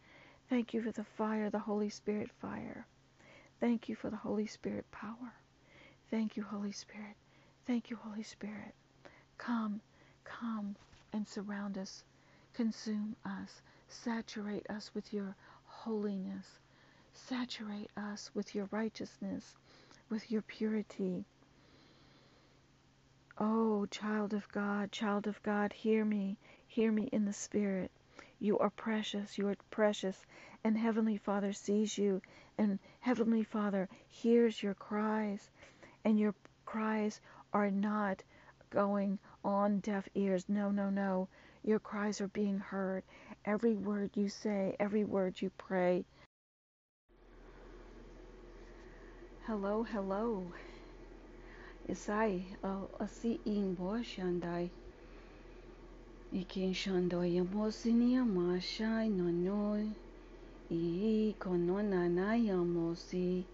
Thank 0.50 0.74
you 0.74 0.82
for 0.82 0.92
the 0.92 1.04
fire, 1.04 1.50
the 1.50 1.60
Holy 1.60 1.90
Spirit 1.90 2.30
fire. 2.40 2.86
Thank 3.60 3.88
you 3.88 3.94
for 3.96 4.10
the 4.10 4.16
Holy 4.16 4.46
Spirit 4.46 4.90
power. 4.90 5.34
Thank 6.10 6.36
you, 6.36 6.42
Holy 6.44 6.72
Spirit. 6.72 7.16
Thank 7.66 7.90
you, 7.90 7.96
Holy 7.96 8.22
Spirit. 8.22 8.74
Come, 9.38 9.80
come 10.24 10.76
and 11.12 11.26
surround 11.26 11.78
us, 11.78 12.04
consume 12.52 13.16
us, 13.24 13.62
saturate 13.88 14.68
us 14.70 14.90
with 14.94 15.12
your 15.12 15.34
holiness, 15.64 16.60
saturate 17.14 17.90
us 17.96 18.30
with 18.34 18.54
your 18.54 18.68
righteousness, 18.70 19.56
with 20.08 20.30
your 20.30 20.42
purity. 20.42 21.24
Oh, 23.38 23.86
child 23.86 24.34
of 24.34 24.48
God, 24.52 24.92
child 24.92 25.26
of 25.26 25.42
God, 25.42 25.72
hear 25.72 26.04
me, 26.04 26.38
hear 26.66 26.92
me 26.92 27.08
in 27.12 27.24
the 27.24 27.32
Spirit. 27.32 27.90
You 28.38 28.58
are 28.58 28.70
precious, 28.70 29.38
you 29.38 29.48
are 29.48 29.56
precious, 29.70 30.24
and 30.66 30.76
Heavenly 30.76 31.16
Father 31.16 31.52
sees 31.52 31.96
you, 31.96 32.20
and 32.58 32.80
Heavenly 32.98 33.44
Father 33.44 33.88
hears 34.08 34.60
your 34.60 34.74
cries, 34.74 35.48
and 36.04 36.18
your 36.18 36.34
cries 36.64 37.20
are 37.52 37.70
not 37.70 38.24
going 38.70 39.20
on 39.44 39.78
deaf 39.78 40.08
ears. 40.16 40.44
No, 40.48 40.72
no, 40.72 40.90
no. 40.90 41.28
Your 41.62 41.78
cries 41.78 42.20
are 42.20 42.26
being 42.26 42.58
heard. 42.58 43.04
Every 43.44 43.74
word 43.74 44.10
you 44.16 44.28
say, 44.28 44.74
every 44.80 45.04
word 45.04 45.40
you 45.40 45.52
pray. 45.56 46.04
Hello, 49.46 49.84
hello. 49.84 50.52
Isai, 51.88 52.42
asi 52.98 53.38
in 53.44 53.74
bo 53.76 54.00
shandai. 54.02 54.70
Ikin 56.34 56.74
shandoi 56.74 57.36
yamosini 57.36 58.14
yamashai 58.16 59.12
no 59.12 59.30
noi. 59.30 59.94
I 60.70 61.34
konona 61.38 62.08
na 62.10 62.34
yamosi. 62.34 63.44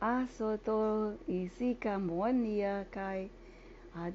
Asoto 0.00 1.16
isika 1.28 1.98
monia 1.98 2.84
kai. 2.90 3.30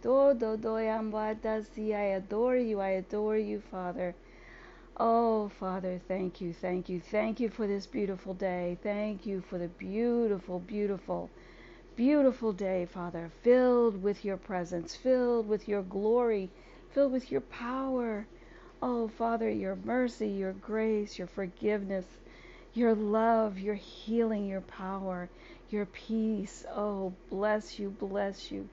Do 0.01 0.35
yambadasi. 0.35 1.95
I 1.95 2.15
adore 2.15 2.57
you. 2.57 2.79
I 2.79 2.89
adore 2.89 3.37
you, 3.37 3.61
Father. 3.71 4.13
Oh, 4.97 5.49
Father, 5.59 5.99
thank 6.07 6.41
you, 6.41 6.53
thank 6.53 6.87
you, 6.89 6.99
thank 6.99 7.39
you 7.39 7.49
for 7.49 7.65
this 7.65 7.87
beautiful 7.87 8.35
day. 8.35 8.77
Thank 8.83 9.25
you 9.25 9.41
for 9.41 9.57
the 9.57 9.69
beautiful, 9.69 10.59
beautiful, 10.59 11.29
beautiful 11.95 12.53
day, 12.53 12.85
Father, 12.85 13.31
filled 13.41 14.03
with 14.03 14.23
your 14.23 14.37
presence, 14.37 14.95
filled 14.95 15.47
with 15.47 15.67
your 15.67 15.81
glory, 15.81 16.51
filled 16.91 17.13
with 17.13 17.31
your 17.31 17.41
power. 17.41 18.27
Oh, 18.83 19.07
Father, 19.07 19.49
your 19.49 19.77
mercy, 19.77 20.27
your 20.27 20.53
grace, 20.53 21.17
your 21.17 21.27
forgiveness, 21.27 22.05
your 22.73 22.95
love, 22.95 23.59
your 23.59 23.75
healing, 23.75 24.47
your 24.47 24.61
power, 24.61 25.29
your 25.69 25.85
peace. 25.85 26.65
Oh, 26.73 27.13
bless 27.29 27.77
you, 27.79 27.89
bless 27.89 28.51
you, 28.51 28.67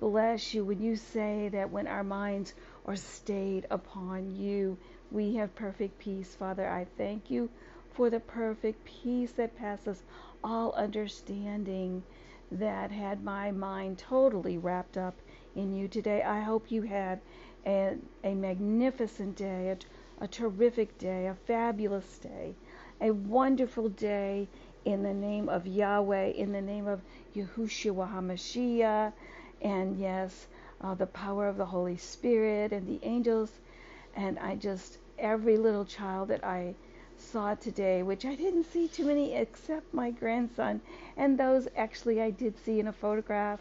bless 0.00 0.54
you. 0.54 0.64
When 0.64 0.82
you 0.82 0.96
say 0.96 1.48
that 1.50 1.70
when 1.70 1.86
our 1.86 2.04
minds 2.04 2.54
are 2.86 2.96
stayed 2.96 3.66
upon 3.70 4.36
you, 4.36 4.78
we 5.10 5.36
have 5.36 5.54
perfect 5.54 5.98
peace. 5.98 6.34
Father, 6.34 6.68
I 6.68 6.86
thank 6.96 7.30
you 7.30 7.50
for 7.92 8.08
the 8.08 8.20
perfect 8.20 8.84
peace 8.84 9.32
that 9.32 9.56
passes 9.58 10.02
all 10.42 10.72
understanding 10.72 12.02
that 12.50 12.90
had 12.90 13.22
my 13.22 13.50
mind 13.50 13.98
totally 13.98 14.58
wrapped 14.58 14.96
up 14.96 15.14
in 15.54 15.74
you 15.74 15.88
today. 15.88 16.22
I 16.22 16.40
hope 16.40 16.70
you 16.70 16.82
had 16.82 17.20
a, 17.66 17.96
a 18.24 18.34
magnificent 18.34 19.36
day, 19.36 19.70
a, 19.70 19.78
a 20.22 20.28
terrific 20.28 20.96
day, 20.98 21.26
a 21.26 21.34
fabulous 21.34 22.18
day, 22.18 22.54
a 23.00 23.10
wonderful 23.10 23.88
day 23.88 24.46
in 24.84 25.02
the 25.02 25.12
name 25.12 25.48
of 25.48 25.66
Yahweh, 25.66 26.26
in 26.26 26.52
the 26.52 26.62
name 26.62 26.86
of 26.86 27.00
Yahushua 27.34 28.08
HaMashiach, 28.08 29.12
and 29.62 29.98
yes, 29.98 30.46
uh, 30.80 30.94
the 30.94 31.06
power 31.06 31.48
of 31.48 31.56
the 31.56 31.66
Holy 31.66 31.96
Spirit 31.96 32.72
and 32.72 32.86
the 32.86 33.04
angels. 33.04 33.50
And 34.14 34.38
I 34.38 34.54
just, 34.54 34.98
every 35.18 35.56
little 35.56 35.84
child 35.84 36.28
that 36.28 36.44
I 36.44 36.76
saw 37.18 37.56
today, 37.56 38.04
which 38.04 38.24
I 38.24 38.36
didn't 38.36 38.70
see 38.70 38.86
too 38.86 39.06
many 39.06 39.34
except 39.34 39.92
my 39.92 40.12
grandson, 40.12 40.80
and 41.16 41.36
those 41.36 41.66
actually 41.76 42.22
I 42.22 42.30
did 42.30 42.56
see 42.64 42.78
in 42.78 42.86
a 42.86 42.92
photograph 42.92 43.58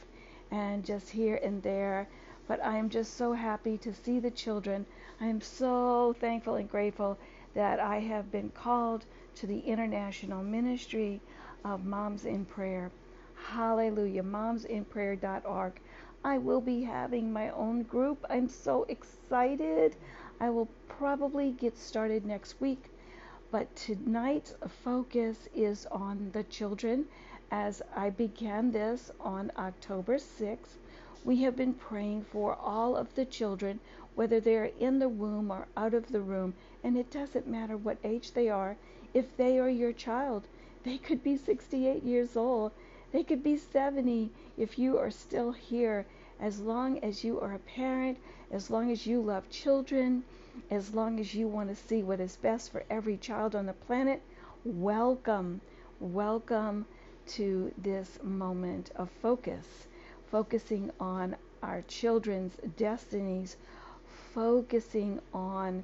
and 0.52 0.86
just 0.86 1.10
here 1.10 1.40
and 1.44 1.64
there. 1.64 2.08
But 2.52 2.66
I 2.66 2.76
am 2.80 2.90
just 2.90 3.14
so 3.14 3.32
happy 3.32 3.78
to 3.78 3.94
see 3.94 4.20
the 4.20 4.30
children. 4.30 4.86
I 5.22 5.28
am 5.28 5.40
so 5.40 6.14
thankful 6.20 6.56
and 6.56 6.70
grateful 6.70 7.18
that 7.54 7.80
I 7.80 8.00
have 8.00 8.30
been 8.30 8.50
called 8.50 9.06
to 9.36 9.48
the 9.48 9.60
international 9.60 10.44
ministry 10.44 11.22
of 11.64 11.86
Moms 11.86 12.26
in 12.26 12.44
Prayer. 12.44 12.92
Hallelujah. 13.36 14.24
MomsInPrayer.org. 14.24 15.80
I 16.26 16.40
will 16.40 16.60
be 16.60 16.84
having 16.84 17.32
my 17.32 17.52
own 17.52 17.84
group. 17.84 18.26
I'm 18.30 18.50
so 18.50 18.84
excited. 18.90 19.96
I 20.42 20.50
will 20.50 20.68
probably 20.90 21.52
get 21.52 21.78
started 21.78 22.26
next 22.26 22.60
week. 22.60 22.92
But 23.50 23.74
tonight's 23.78 24.56
focus 24.84 25.48
is 25.56 25.86
on 25.86 26.32
the 26.34 26.44
children. 26.44 27.06
As 27.50 27.82
I 27.96 28.10
began 28.10 28.72
this 28.72 29.10
on 29.22 29.54
October 29.56 30.18
6th, 30.18 30.76
we 31.24 31.44
have 31.44 31.56
been 31.56 31.74
praying 31.74 32.26
for 32.32 32.56
all 32.56 32.96
of 32.96 33.14
the 33.16 33.26
children, 33.26 33.80
whether 34.16 34.40
they're 34.40 34.72
in 34.80 35.00
the 35.00 35.10
womb 35.10 35.52
or 35.52 35.68
out 35.78 35.94
of 35.94 36.12
the 36.12 36.22
room, 36.22 36.54
and 36.84 36.98
it 36.98 37.12
doesn't 37.12 37.48
matter 37.48 37.78
what 37.78 37.98
age 38.04 38.32
they 38.32 38.50
are. 38.50 38.76
If 39.14 39.38
they 39.38 39.60
are 39.60 39.70
your 39.70 39.94
child, 39.94 40.48
they 40.84 40.98
could 40.98 41.24
be 41.24 41.38
68 41.38 42.04
years 42.04 42.36
old, 42.36 42.72
they 43.12 43.24
could 43.24 43.44
be 43.44 43.58
70 43.58 44.32
if 44.58 44.80
you 44.80 44.98
are 44.98 45.12
still 45.12 45.52
here. 45.52 46.06
As 46.40 46.60
long 46.60 46.98
as 47.00 47.24
you 47.24 47.40
are 47.40 47.54
a 47.54 47.60
parent, 47.60 48.18
as 48.52 48.70
long 48.70 48.92
as 48.92 49.06
you 49.06 49.22
love 49.22 49.50
children, 49.50 50.24
as 50.70 50.94
long 50.94 51.20
as 51.20 51.34
you 51.36 51.48
want 51.48 51.70
to 51.70 51.76
see 51.76 52.04
what 52.04 52.20
is 52.20 52.36
best 52.38 52.72
for 52.72 52.84
every 52.90 53.18
child 53.18 53.56
on 53.56 53.66
the 53.66 53.74
planet, 53.74 54.22
welcome, 54.66 55.62
welcome 56.00 56.86
to 57.28 57.72
this 57.78 58.18
moment 58.24 58.92
of 58.96 59.10
focus, 59.22 59.88
focusing 60.32 60.90
on 61.00 61.36
our 61.62 61.84
children's 61.88 62.56
destinies, 62.78 63.58
focusing 64.34 65.20
on 65.34 65.84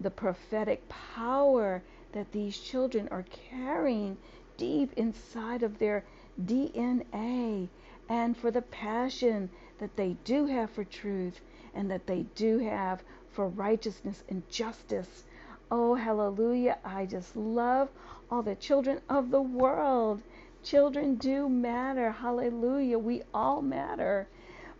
the 0.00 0.10
prophetic 0.10 0.86
power 0.88 1.80
that 2.12 2.30
these 2.32 2.58
children 2.58 3.08
are 3.10 3.24
carrying 3.50 4.16
deep 4.56 4.92
inside 4.96 5.62
of 5.62 5.78
their 5.78 6.04
DNA, 6.44 7.68
and 8.08 8.36
for 8.36 8.50
the 8.50 8.62
passion 8.62 9.48
that 9.78 9.96
they 9.96 10.16
do 10.24 10.46
have 10.46 10.70
for 10.70 10.84
truth 10.84 11.40
and 11.74 11.90
that 11.90 12.06
they 12.06 12.24
do 12.34 12.58
have 12.58 13.02
for 13.32 13.48
righteousness 13.48 14.22
and 14.28 14.48
justice. 14.48 15.24
Oh, 15.70 15.94
hallelujah. 15.94 16.78
I 16.84 17.06
just 17.06 17.34
love 17.36 17.88
all 18.30 18.42
the 18.42 18.54
children 18.54 19.00
of 19.08 19.30
the 19.30 19.42
world. 19.42 20.20
Children 20.64 21.16
do 21.16 21.46
matter. 21.50 22.10
Hallelujah. 22.10 22.98
We 22.98 23.22
all 23.34 23.60
matter. 23.60 24.26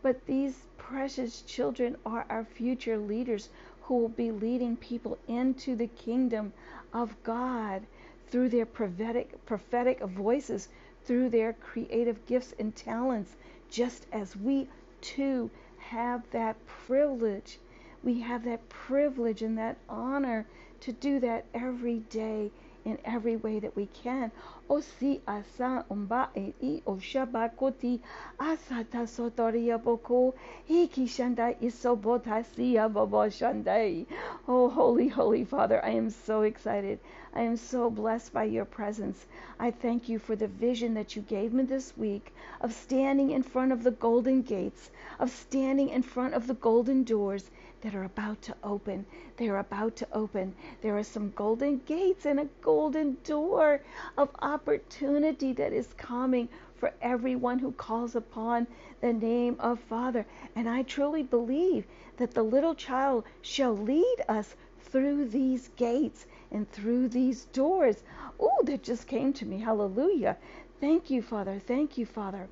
But 0.01 0.25
these 0.25 0.65
precious 0.79 1.43
children 1.43 1.99
are 2.07 2.25
our 2.31 2.43
future 2.43 2.97
leaders 2.97 3.51
who 3.83 3.99
will 3.99 4.09
be 4.09 4.31
leading 4.31 4.79
people 4.79 5.19
into 5.29 5.77
the 5.77 5.89
kingdom 5.89 6.55
of 6.95 7.23
God 7.23 7.83
through 8.29 8.49
their 8.49 8.65
prophetic, 8.65 9.45
prophetic 9.45 10.01
voices, 10.01 10.71
through 11.05 11.29
their 11.29 11.53
creative 11.53 12.25
gifts 12.25 12.55
and 12.59 12.75
talents, 12.75 13.37
just 13.69 14.07
as 14.11 14.35
we 14.35 14.67
too 15.03 15.51
have 15.77 16.23
that 16.31 16.57
privilege. 16.67 17.59
We 18.03 18.21
have 18.21 18.43
that 18.45 18.71
privilege 18.71 19.43
and 19.43 19.59
that 19.59 19.77
honor 19.91 20.47
to 20.81 20.93
do 20.93 21.21
that 21.21 21.45
every 21.53 21.99
day 21.99 22.53
in 22.85 22.99
every 23.05 23.37
way 23.37 23.59
that 23.61 23.75
we 23.75 23.87
can. 23.87 24.31
O 24.69 24.81
si 24.81 25.21
asa 25.27 25.85
umba 25.91 26.29
e 26.35 26.53
i 26.63 26.83
o 26.87 26.97
shabakoti 26.97 28.01
asata 28.39 29.07
sotoria 29.07 29.83
boko 29.83 30.35
iki 30.69 31.07
shanda 31.07 31.55
isobota 31.61 32.45
siya 32.45 32.93
bobo 32.93 33.29
shandai. 33.29 34.07
Oh, 34.47 34.69
holy, 34.69 35.09
holy 35.09 35.45
Father, 35.45 35.85
I 35.85 35.91
am 35.91 36.11
so 36.11 36.43
excited. 36.43 36.99
I 37.35 37.43
am 37.43 37.57
so 37.57 37.91
blessed 37.91 38.33
by 38.33 38.45
your 38.45 38.65
presence. 38.65 39.27
I 39.59 39.71
thank 39.71 40.09
you 40.09 40.19
for 40.19 40.37
the 40.37 40.47
vision 40.49 40.95
that 40.95 41.17
you 41.17 41.23
gave 41.23 41.53
me 41.53 41.65
this 41.65 41.97
week 41.97 42.33
of 42.61 42.73
standing 42.73 43.31
in 43.31 43.43
front 43.43 43.73
of 43.73 43.83
the 43.83 43.91
golden 43.91 44.43
gates, 44.43 44.91
of 45.19 45.31
standing 45.31 45.89
in 45.89 46.03
front 46.03 46.35
of 46.35 46.47
the 46.47 46.55
golden 46.55 47.03
doors 47.05 47.51
that 47.85 47.95
are 47.95 48.05
about 48.05 48.41
to 48.41 48.57
open. 48.65 49.05
They 49.37 49.51
are 49.51 49.59
about 49.59 49.95
to 49.97 50.09
open. 50.13 50.55
There 50.81 50.97
are 50.97 51.05
some 51.05 51.33
golden 51.37 51.83
gates 51.85 52.25
and 52.25 52.41
a 52.41 52.49
golden 52.63 53.19
door 53.25 53.83
of 54.17 54.31
opportunity 54.41 55.53
that 55.53 55.75
is 55.75 55.93
coming 55.99 56.49
for 56.77 56.95
everyone 57.03 57.59
who 57.59 57.73
calls 57.73 58.17
upon 58.17 58.67
the 59.03 59.13
name 59.13 59.57
of 59.61 59.79
Father. 59.81 60.25
And 60.57 60.67
I 60.67 60.83
truly 60.83 61.23
believe 61.23 61.85
that 62.17 62.33
the 62.33 62.43
little 62.43 62.75
child 62.75 63.25
shall 63.43 63.77
lead 63.77 64.17
us 64.31 64.57
through 64.81 65.27
these 65.27 65.69
gates 65.77 66.25
and 66.51 66.71
through 66.73 67.09
these 67.09 67.45
doors. 67.47 68.03
Oh, 68.41 68.63
that 68.65 68.83
just 68.83 69.07
came 69.07 69.35
to 69.35 69.45
me. 69.45 69.59
Hallelujah. 69.59 70.39
Thank 70.81 71.11
you, 71.11 71.21
Father. 71.21 71.59
Thank 71.59 71.99
you, 71.99 72.07
Father. 72.07 72.49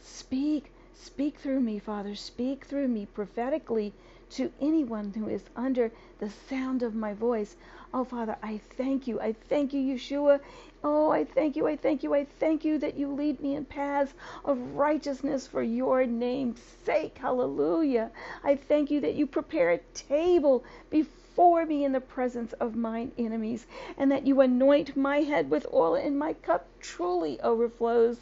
Speak, 0.00 0.72
speak 0.94 1.38
through 1.38 1.60
me, 1.60 1.78
Father. 1.78 2.14
Speak 2.14 2.64
through 2.64 2.88
me 2.88 3.06
prophetically 3.06 3.92
to 4.30 4.50
anyone 4.60 5.12
who 5.14 5.28
is 5.28 5.44
under 5.56 5.92
the 6.18 6.30
sound 6.30 6.82
of 6.82 6.94
my 6.94 7.12
voice. 7.12 7.56
Oh, 7.92 8.04
Father, 8.04 8.36
I 8.42 8.60
thank 8.76 9.06
you. 9.06 9.20
I 9.20 9.34
thank 9.48 9.72
you, 9.72 9.80
Yeshua. 9.80 10.40
Oh, 10.82 11.10
I 11.10 11.24
thank 11.24 11.56
you. 11.56 11.66
I 11.66 11.76
thank 11.76 12.02
you. 12.02 12.14
I 12.14 12.24
thank 12.24 12.64
you 12.64 12.78
that 12.78 12.96
you 12.96 13.12
lead 13.12 13.40
me 13.40 13.54
in 13.54 13.64
paths 13.64 14.14
of 14.44 14.58
righteousness 14.74 15.46
for 15.46 15.62
your 15.62 16.06
name's 16.06 16.60
sake. 16.84 17.18
Hallelujah. 17.18 18.10
I 18.42 18.56
thank 18.56 18.90
you 18.90 19.00
that 19.02 19.14
you 19.14 19.26
prepare 19.26 19.70
a 19.70 19.78
table 19.94 20.64
before 20.90 21.21
me 21.38 21.84
in 21.84 21.92
the 21.92 22.00
presence 22.00 22.52
of 22.54 22.76
mine 22.76 23.12
enemies, 23.16 23.66
and 23.96 24.10
that 24.10 24.26
you 24.26 24.40
anoint 24.40 24.96
my 24.96 25.22
head 25.22 25.50
with 25.50 25.66
oil, 25.72 25.94
and 25.94 26.18
my 26.18 26.34
cup 26.34 26.66
truly 26.80 27.40
overflows. 27.40 28.18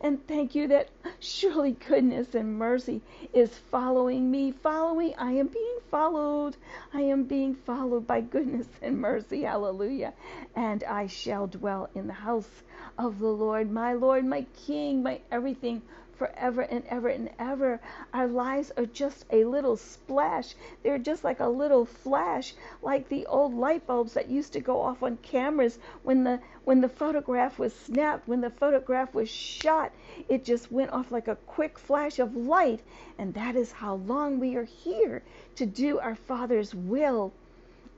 And 0.00 0.26
thank 0.26 0.54
you 0.54 0.68
that 0.68 0.88
surely 1.18 1.72
goodness 1.72 2.34
and 2.34 2.58
mercy 2.58 3.02
is 3.32 3.50
following 3.70 4.30
me. 4.30 4.52
Following, 4.52 5.14
I 5.18 5.32
am 5.32 5.48
being 5.48 5.78
followed. 5.90 6.56
I 6.92 7.02
am 7.02 7.24
being 7.24 7.54
followed 7.54 8.06
by 8.06 8.20
goodness 8.20 8.68
and 8.82 8.98
mercy. 9.00 9.42
Hallelujah. 9.42 10.14
And 10.54 10.84
I 10.84 11.06
shall 11.06 11.46
dwell 11.46 11.90
in 11.94 12.06
the 12.06 12.12
house 12.12 12.62
of 12.98 13.18
the 13.18 13.28
Lord, 13.32 13.70
my 13.70 13.92
Lord, 13.94 14.24
my 14.24 14.46
King, 14.66 15.02
my 15.02 15.20
everything 15.30 15.82
forever 16.14 16.62
and 16.62 16.84
ever 16.88 17.08
and 17.08 17.30
ever. 17.38 17.80
Our 18.12 18.26
lives 18.26 18.72
are 18.76 18.86
just 18.86 19.24
a 19.30 19.44
little 19.44 19.76
splash. 19.76 20.54
They're 20.82 20.98
just 20.98 21.24
like 21.24 21.40
a 21.40 21.48
little 21.48 21.84
flash, 21.84 22.54
like 22.82 23.08
the 23.08 23.26
old 23.26 23.54
light 23.54 23.86
bulbs 23.86 24.14
that 24.14 24.30
used 24.30 24.52
to 24.54 24.60
go 24.60 24.80
off 24.80 25.02
on 25.02 25.16
cameras 25.18 25.78
when 26.02 26.24
the 26.24 26.40
when 26.64 26.80
the 26.80 26.88
photograph 26.88 27.58
was 27.58 27.74
snapped, 27.74 28.26
when 28.26 28.40
the 28.40 28.50
photograph 28.50 29.14
was 29.14 29.28
shot. 29.28 29.92
It 30.28 30.44
just 30.44 30.72
went 30.72 30.92
off 30.92 31.10
like 31.10 31.28
a 31.28 31.36
quick 31.36 31.78
flash 31.78 32.18
of 32.18 32.36
light, 32.36 32.80
and 33.18 33.34
that 33.34 33.56
is 33.56 33.72
how 33.72 33.96
long 33.96 34.38
we 34.40 34.56
are 34.56 34.64
here 34.64 35.22
to 35.56 35.66
do 35.66 35.98
our 35.98 36.14
Father's 36.14 36.74
will. 36.74 37.32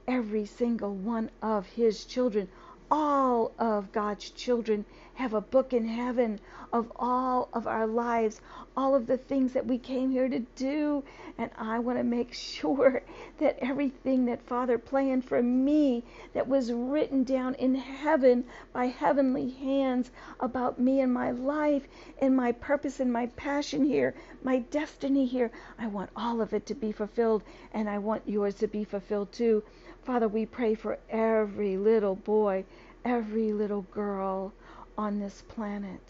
Every 0.08 0.46
single 0.46 0.94
one 0.94 1.30
of 1.42 1.66
his 1.66 2.04
children 2.04 2.48
all 2.90 3.52
of 3.58 3.92
God's 3.92 4.30
children 4.30 4.84
have 5.14 5.32
a 5.32 5.40
book 5.40 5.72
in 5.72 5.86
heaven 5.86 6.38
of 6.72 6.92
all 6.96 7.48
of 7.52 7.66
our 7.66 7.86
lives, 7.86 8.40
all 8.76 8.94
of 8.94 9.06
the 9.06 9.16
things 9.16 9.54
that 9.54 9.66
we 9.66 9.78
came 9.78 10.10
here 10.10 10.28
to 10.28 10.40
do. 10.56 11.02
And 11.38 11.50
I 11.56 11.78
want 11.78 11.98
to 11.98 12.04
make 12.04 12.32
sure 12.34 13.02
that 13.38 13.58
everything 13.60 14.26
that 14.26 14.42
Father 14.42 14.78
planned 14.78 15.24
for 15.24 15.42
me, 15.42 16.04
that 16.34 16.46
was 16.46 16.72
written 16.72 17.24
down 17.24 17.54
in 17.54 17.74
heaven 17.74 18.44
by 18.72 18.86
heavenly 18.86 19.50
hands 19.50 20.10
about 20.40 20.78
me 20.78 21.00
and 21.00 21.12
my 21.12 21.30
life 21.30 21.88
and 22.20 22.36
my 22.36 22.52
purpose 22.52 23.00
and 23.00 23.12
my 23.12 23.26
passion 23.36 23.84
here, 23.84 24.14
my 24.42 24.58
destiny 24.58 25.24
here, 25.24 25.50
I 25.78 25.86
want 25.86 26.10
all 26.14 26.40
of 26.40 26.52
it 26.52 26.66
to 26.66 26.74
be 26.74 26.92
fulfilled. 26.92 27.42
And 27.72 27.88
I 27.88 27.98
want 27.98 28.28
yours 28.28 28.54
to 28.56 28.66
be 28.66 28.84
fulfilled 28.84 29.32
too. 29.32 29.62
Father, 30.06 30.28
we 30.28 30.46
pray 30.46 30.76
for 30.76 30.98
every 31.10 31.76
little 31.76 32.14
boy, 32.14 32.64
every 33.04 33.52
little 33.52 33.82
girl 33.82 34.52
on 34.96 35.18
this 35.18 35.42
planet. 35.48 36.00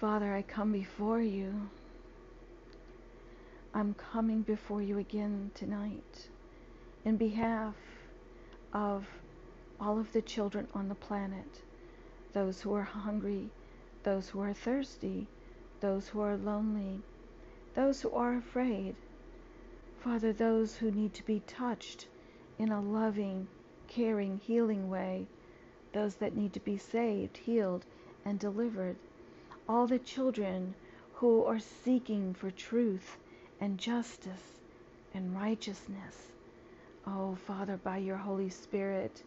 Father, 0.00 0.32
I 0.32 0.40
come 0.40 0.72
before 0.72 1.20
you. 1.20 1.68
I'm 3.74 3.92
coming 3.92 4.40
before 4.40 4.80
you 4.80 4.96
again 4.96 5.50
tonight 5.54 6.28
in 7.04 7.18
behalf 7.18 7.74
of 8.72 9.06
all 9.78 9.98
of 9.98 10.10
the 10.14 10.22
children 10.22 10.66
on 10.72 10.88
the 10.88 10.94
planet, 10.94 11.60
those 12.32 12.62
who 12.62 12.72
are 12.72 12.82
hungry, 12.82 13.50
those 14.04 14.30
who 14.30 14.40
are 14.40 14.54
thirsty, 14.54 15.26
those 15.80 16.08
who 16.08 16.20
are 16.22 16.38
lonely, 16.38 17.02
those 17.74 18.00
who 18.00 18.10
are 18.12 18.34
afraid, 18.34 18.96
Father, 20.00 20.32
those 20.32 20.76
who 20.76 20.90
need 20.90 21.12
to 21.14 21.24
be 21.24 21.40
touched 21.40 22.06
in 22.58 22.70
a 22.70 22.80
loving, 22.80 23.48
caring, 23.88 24.38
healing 24.38 24.88
way, 24.88 25.26
those 25.92 26.14
that 26.16 26.36
need 26.36 26.52
to 26.52 26.60
be 26.60 26.76
saved, 26.76 27.36
healed, 27.36 27.84
and 28.24 28.38
delivered, 28.38 28.96
all 29.68 29.86
the 29.86 29.98
children 29.98 30.74
who 31.14 31.44
are 31.44 31.58
seeking 31.58 32.32
for 32.34 32.50
truth 32.50 33.16
and 33.60 33.78
justice 33.78 34.60
and 35.14 35.34
righteousness. 35.34 36.16
Oh, 37.06 37.36
Father, 37.46 37.76
by 37.76 37.98
your 37.98 38.16
Holy 38.16 38.50
Spirit, 38.50 39.22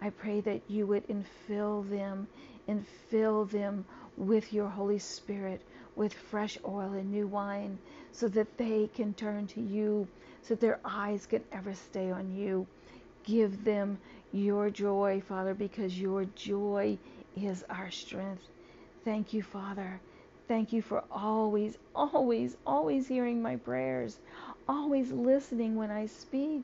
I 0.00 0.10
pray 0.10 0.40
that 0.40 0.62
you 0.68 0.86
would 0.86 1.06
infill 1.08 1.88
them, 1.88 2.26
infill 2.68 3.48
them 3.50 3.84
with 4.16 4.52
your 4.52 4.68
Holy 4.68 4.98
Spirit, 4.98 5.62
with 5.98 6.14
fresh 6.14 6.56
oil 6.64 6.92
and 6.92 7.10
new 7.10 7.26
wine, 7.26 7.76
so 8.12 8.28
that 8.28 8.56
they 8.56 8.88
can 8.94 9.12
turn 9.14 9.46
to 9.48 9.60
you, 9.60 10.08
so 10.42 10.54
that 10.54 10.60
their 10.60 10.80
eyes 10.84 11.26
can 11.26 11.42
ever 11.52 11.74
stay 11.74 12.10
on 12.10 12.34
you. 12.34 12.66
Give 13.24 13.64
them 13.64 13.98
your 14.32 14.70
joy, 14.70 15.20
Father, 15.26 15.54
because 15.54 16.00
your 16.00 16.24
joy 16.36 16.96
is 17.36 17.64
our 17.68 17.90
strength. 17.90 18.44
Thank 19.04 19.34
you, 19.34 19.42
Father. 19.42 20.00
Thank 20.46 20.72
you 20.72 20.80
for 20.80 21.04
always, 21.10 21.76
always, 21.94 22.56
always 22.66 23.06
hearing 23.08 23.42
my 23.42 23.56
prayers, 23.56 24.18
always 24.68 25.12
listening 25.12 25.76
when 25.76 25.90
I 25.90 26.06
speak. 26.06 26.62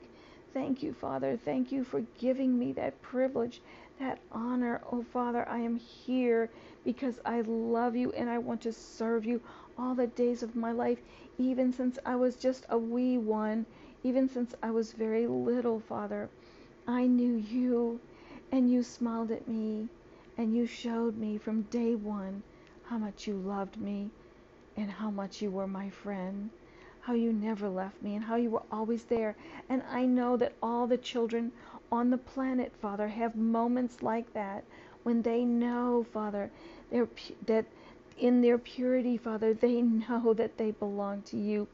Thank 0.53 0.81
you, 0.81 0.93
Father. 0.93 1.37
Thank 1.45 1.71
you 1.71 1.83
for 1.83 2.01
giving 2.17 2.57
me 2.57 2.71
that 2.73 3.01
privilege, 3.01 3.61
that 3.99 4.19
honor. 4.31 4.81
Oh, 4.91 5.03
Father, 5.03 5.47
I 5.49 5.59
am 5.59 5.77
here 5.77 6.49
because 6.83 7.19
I 7.25 7.41
love 7.41 7.95
you 7.95 8.11
and 8.13 8.29
I 8.29 8.37
want 8.37 8.61
to 8.61 8.73
serve 8.73 9.25
you 9.25 9.41
all 9.77 9.95
the 9.95 10.07
days 10.07 10.43
of 10.43 10.55
my 10.55 10.71
life, 10.71 10.99
even 11.37 11.71
since 11.73 11.99
I 12.05 12.15
was 12.15 12.35
just 12.35 12.65
a 12.69 12.77
wee 12.77 13.17
one, 13.17 13.65
even 14.03 14.29
since 14.29 14.55
I 14.63 14.71
was 14.71 14.93
very 14.93 15.27
little, 15.27 15.79
Father. 15.79 16.29
I 16.87 17.07
knew 17.07 17.35
you 17.35 17.99
and 18.51 18.71
you 18.71 18.83
smiled 18.83 19.31
at 19.31 19.47
me 19.47 19.89
and 20.37 20.55
you 20.55 20.65
showed 20.65 21.17
me 21.17 21.37
from 21.37 21.63
day 21.63 21.95
one 21.95 22.43
how 22.83 22.97
much 22.97 23.27
you 23.27 23.35
loved 23.35 23.77
me 23.77 24.09
and 24.77 24.91
how 24.91 25.09
much 25.09 25.41
you 25.41 25.49
were 25.51 25.67
my 25.67 25.89
friend, 25.89 26.49
how 27.01 27.13
you 27.13 27.33
never 27.33 27.69
left 27.69 28.01
me 28.01 28.15
and 28.15 28.23
how 28.25 28.35
you 28.35 28.49
were 28.51 28.63
always 28.71 29.03
there. 29.05 29.35
And 29.69 29.81
I 29.89 30.05
know 30.05 30.37
that 30.37 30.53
all 30.61 30.87
the 30.87 30.97
children 30.97 31.51
on 31.91 32.09
the 32.09 32.17
planet, 32.17 32.71
Father, 32.81 33.07
have 33.07 33.35
moments 33.35 34.03
like 34.03 34.33
that 34.33 34.63
when 35.03 35.21
they 35.21 35.43
know, 35.45 36.03
Father, 36.11 36.51
that 37.45 37.65
in 38.17 38.41
their 38.41 38.57
purity, 38.57 39.17
Father, 39.17 39.53
they 39.53 39.81
know 39.81 40.33
that 40.33 40.57
they 40.57 40.71
belong 40.71 41.21
to 41.23 41.37
you. 41.37 41.67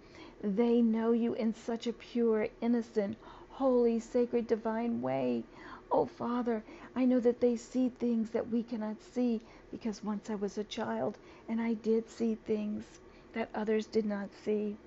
They 0.43 0.81
know 0.81 1.11
you 1.11 1.33
in 1.33 1.53
such 1.53 1.87
a 1.87 1.93
pure, 1.93 2.47
innocent, 2.61 3.17
holy, 3.49 3.99
sacred, 3.99 4.47
divine 4.47 5.01
way. 5.01 5.43
Oh, 5.91 6.05
Father, 6.05 6.63
I 6.95 7.05
know 7.05 7.19
that 7.19 7.39
they 7.39 7.55
see 7.55 7.89
things 7.89 8.29
that 8.31 8.49
we 8.49 8.63
cannot 8.63 9.01
see 9.01 9.41
because 9.71 10.03
once 10.03 10.29
I 10.29 10.35
was 10.35 10.57
a 10.57 10.63
child 10.63 11.17
and 11.47 11.61
I 11.61 11.73
did 11.73 12.09
see 12.09 12.35
things 12.35 12.99
that 13.33 13.49
others 13.53 13.85
did 13.87 14.05
not 14.05 14.29
see. 14.33 14.77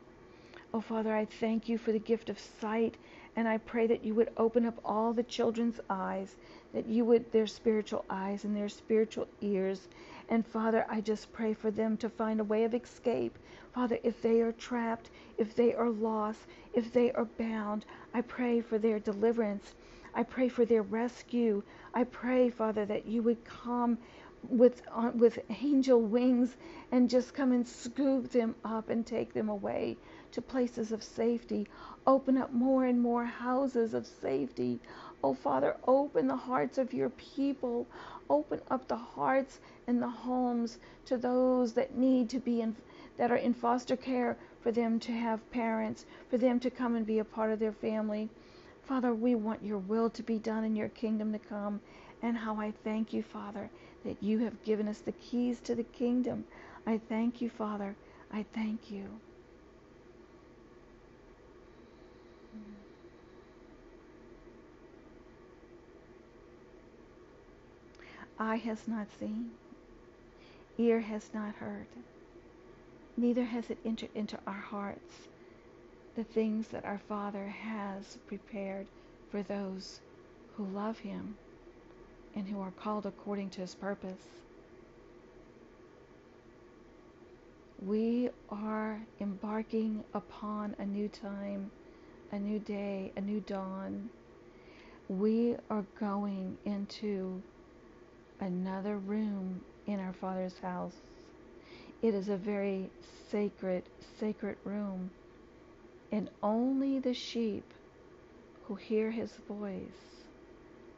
Oh, 0.75 0.81
Father, 0.83 1.15
I 1.15 1.25
thank 1.25 1.71
you 1.71 1.79
for 1.79 1.91
the 1.93 1.99
gift 1.99 2.29
of 2.29 2.39
sight 2.39 2.97
and 3.37 3.49
I 3.49 3.59
pray 3.59 3.87
that 3.87 4.05
you 4.05 4.15
would 4.15 4.31
open 4.37 4.65
up 4.65 4.79
all 4.85 5.13
the 5.13 5.23
children's 5.23 5.81
eyes, 5.91 6.37
that 6.73 6.87
you 6.87 7.05
would, 7.05 7.33
their 7.33 7.47
spiritual 7.47 8.05
eyes 8.09 8.45
and 8.45 8.57
their 8.57 8.69
spiritual 8.69 9.27
ears, 9.41 9.89
and 10.29 10.47
Father, 10.47 10.87
I 10.89 11.01
just 11.01 11.33
pray 11.33 11.53
for 11.53 11.71
them 11.71 11.97
to 11.99 12.09
find 12.09 12.41
a 12.41 12.45
way 12.45 12.65
of 12.65 12.75
escape. 12.75 13.39
Father, 13.73 13.99
if 14.03 14.23
they 14.23 14.41
are 14.41 14.53
trapped, 14.53 15.11
if 15.37 15.55
they 15.55 15.75
are 15.75 15.91
lost, 15.91 16.41
if 16.73 16.93
they 16.93 17.13
are 17.13 17.27
bound, 17.27 17.85
I 18.15 18.23
pray 18.23 18.61
for 18.61 18.79
their 18.79 18.99
deliverance. 18.99 19.75
I 20.15 20.23
pray 20.23 20.49
for 20.49 20.65
their 20.65 20.83
rescue. 20.83 21.63
I 21.93 22.05
pray, 22.05 22.51
Father, 22.51 22.87
that 22.87 23.07
you 23.07 23.23
would 23.23 23.45
come 23.45 23.99
with 24.49 24.83
uh, 24.93 25.11
with 25.15 25.39
angel 25.63 26.01
wings 26.01 26.55
and 26.93 27.09
just 27.09 27.35
come 27.35 27.53
and 27.53 27.67
scoop 27.67 28.31
them 28.31 28.55
up 28.65 28.91
and 28.91 29.07
take 29.07 29.33
them 29.33 29.49
away 29.49 29.97
to 30.35 30.43
places 30.43 30.91
of 30.91 31.03
safety. 31.03 31.67
Open 32.09 32.37
up 32.37 32.53
more 32.53 32.87
and 32.87 33.01
more 33.01 33.25
houses 33.25 33.95
of 33.95 34.05
safety. 34.05 34.81
Oh 35.23 35.33
Father, 35.33 35.77
open 35.87 36.27
the 36.27 36.37
hearts 36.37 36.77
of 36.77 36.93
your 36.93 37.11
people. 37.11 37.87
Open 38.29 38.61
up 38.69 38.89
the 38.89 38.97
hearts 38.97 39.61
and 39.87 40.03
the 40.03 40.09
homes 40.09 40.79
to 41.07 41.17
those 41.17 41.73
that 41.75 41.97
need 41.97 42.29
to 42.31 42.41
be 42.41 42.61
in, 42.61 42.75
that 43.17 43.31
are 43.31 43.37
in 43.37 43.55
foster 43.55 43.97
care, 43.97 44.37
for 44.61 44.73
them 44.73 44.99
to 44.99 45.13
have 45.13 45.51
parents, 45.53 46.05
for 46.29 46.37
them 46.37 46.59
to 46.59 46.69
come 46.69 46.97
and 46.97 47.07
be 47.07 47.21
a 47.21 47.25
part 47.25 47.53
of 47.53 47.61
their 47.61 47.73
family. 47.73 48.29
Father, 48.83 49.15
we 49.15 49.37
want 49.37 49.65
your 49.65 49.79
will 49.79 50.11
to 50.11 50.23
be 50.23 50.39
done 50.39 50.65
and 50.65 50.77
your 50.77 50.89
kingdom 50.89 51.33
to 51.33 51.39
come. 51.39 51.81
And 52.23 52.37
how 52.37 52.57
I 52.59 52.73
thank 52.83 53.13
you, 53.13 53.23
Father, 53.23 53.71
that 54.05 54.23
you 54.23 54.41
have 54.41 54.65
given 54.65 54.89
us 54.89 54.99
the 54.99 55.13
keys 55.13 55.61
to 55.61 55.75
the 55.75 55.85
kingdom. 55.85 56.45
I 56.87 56.99
thank 57.09 57.41
you, 57.41 57.51
Father. 57.51 57.95
I 58.33 58.45
thank 58.53 58.91
you. 58.91 59.21
Eye 68.39 68.57
has 68.57 68.89
not 68.89 69.07
seen, 69.21 69.53
ear 70.77 71.01
has 71.01 71.31
not 71.33 71.55
heard, 71.55 71.87
neither 73.17 73.45
has 73.45 73.71
it 73.71 73.79
entered 73.85 74.11
into 74.15 74.39
our 74.47 74.53
hearts 74.53 75.29
the 76.17 76.25
things 76.25 76.69
that 76.69 76.85
our 76.85 77.01
Father 77.09 77.47
has 77.47 78.19
prepared 78.27 78.87
for 79.31 79.43
those 79.43 80.01
who 80.57 80.65
love 80.65 80.99
Him 80.99 81.37
and 82.35 82.49
who 82.49 82.61
are 82.61 82.73
called 82.73 83.07
according 83.07 83.51
to 83.51 83.61
His 83.61 83.75
purpose. 83.77 84.27
We 87.81 88.31
are 88.49 89.01
embarking 89.21 90.03
upon 90.13 90.75
a 90.79 90.87
new 90.87 91.09
time, 91.09 91.71
a 92.33 92.39
new 92.39 92.59
day, 92.59 93.13
a 93.17 93.21
new 93.21 93.41
dawn. 93.41 94.11
We 95.09 95.57
are 95.71 95.85
going 96.01 96.59
into 96.65 97.43
another 98.45 98.99
room 98.99 99.63
in 99.87 100.01
our 100.01 100.13
Father's 100.15 100.59
house. 100.61 100.95
It 102.03 102.15
is 102.15 102.29
a 102.29 102.37
very 102.37 102.91
sacred, 103.31 103.85
sacred 104.21 104.59
room. 104.65 105.11
And 106.13 106.31
only 106.43 107.01
the 107.01 107.15
sheep 107.15 107.75
who 108.65 108.77
hear 108.77 109.11
his 109.11 109.33
voice 109.49 110.25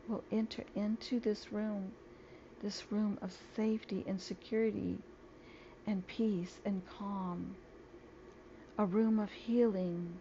will 0.09 0.25
enter 0.33 0.65
into 0.77 1.21
this 1.21 1.53
room. 1.53 1.93
this 2.63 2.93
room 2.93 3.19
of 3.23 3.33
safety 3.57 4.05
and 4.09 4.21
security 4.21 4.99
and 5.87 6.07
peace 6.07 6.61
and 6.65 6.83
calm. 6.99 7.57
A 8.79 8.87
room 8.87 9.19
of 9.21 9.31
healing, 9.33 10.21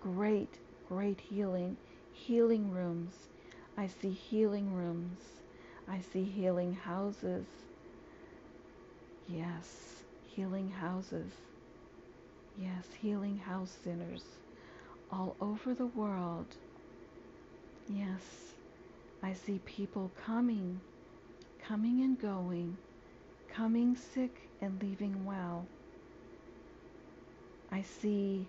great, 0.00 0.58
great 0.88 1.20
healing, 1.20 1.76
healing 2.12 2.70
rooms. 2.72 3.14
I 3.76 3.88
see 3.88 4.12
healing 4.12 4.74
rooms. 4.74 5.43
I 5.88 6.00
see 6.12 6.24
healing 6.24 6.74
houses. 6.74 7.46
Yes, 9.28 10.02
healing 10.34 10.70
houses. 10.70 11.30
Yes, 12.60 12.86
healing 13.00 13.38
house 13.38 13.76
centers 13.82 14.24
all 15.10 15.36
over 15.40 15.74
the 15.74 15.86
world. 15.86 16.46
Yes, 17.88 18.22
I 19.22 19.34
see 19.34 19.60
people 19.64 20.10
coming, 20.24 20.80
coming 21.66 22.00
and 22.02 22.20
going, 22.20 22.76
coming 23.48 23.96
sick 23.96 24.48
and 24.60 24.80
leaving 24.82 25.24
well. 25.24 25.66
I 27.70 27.82
see 27.82 28.46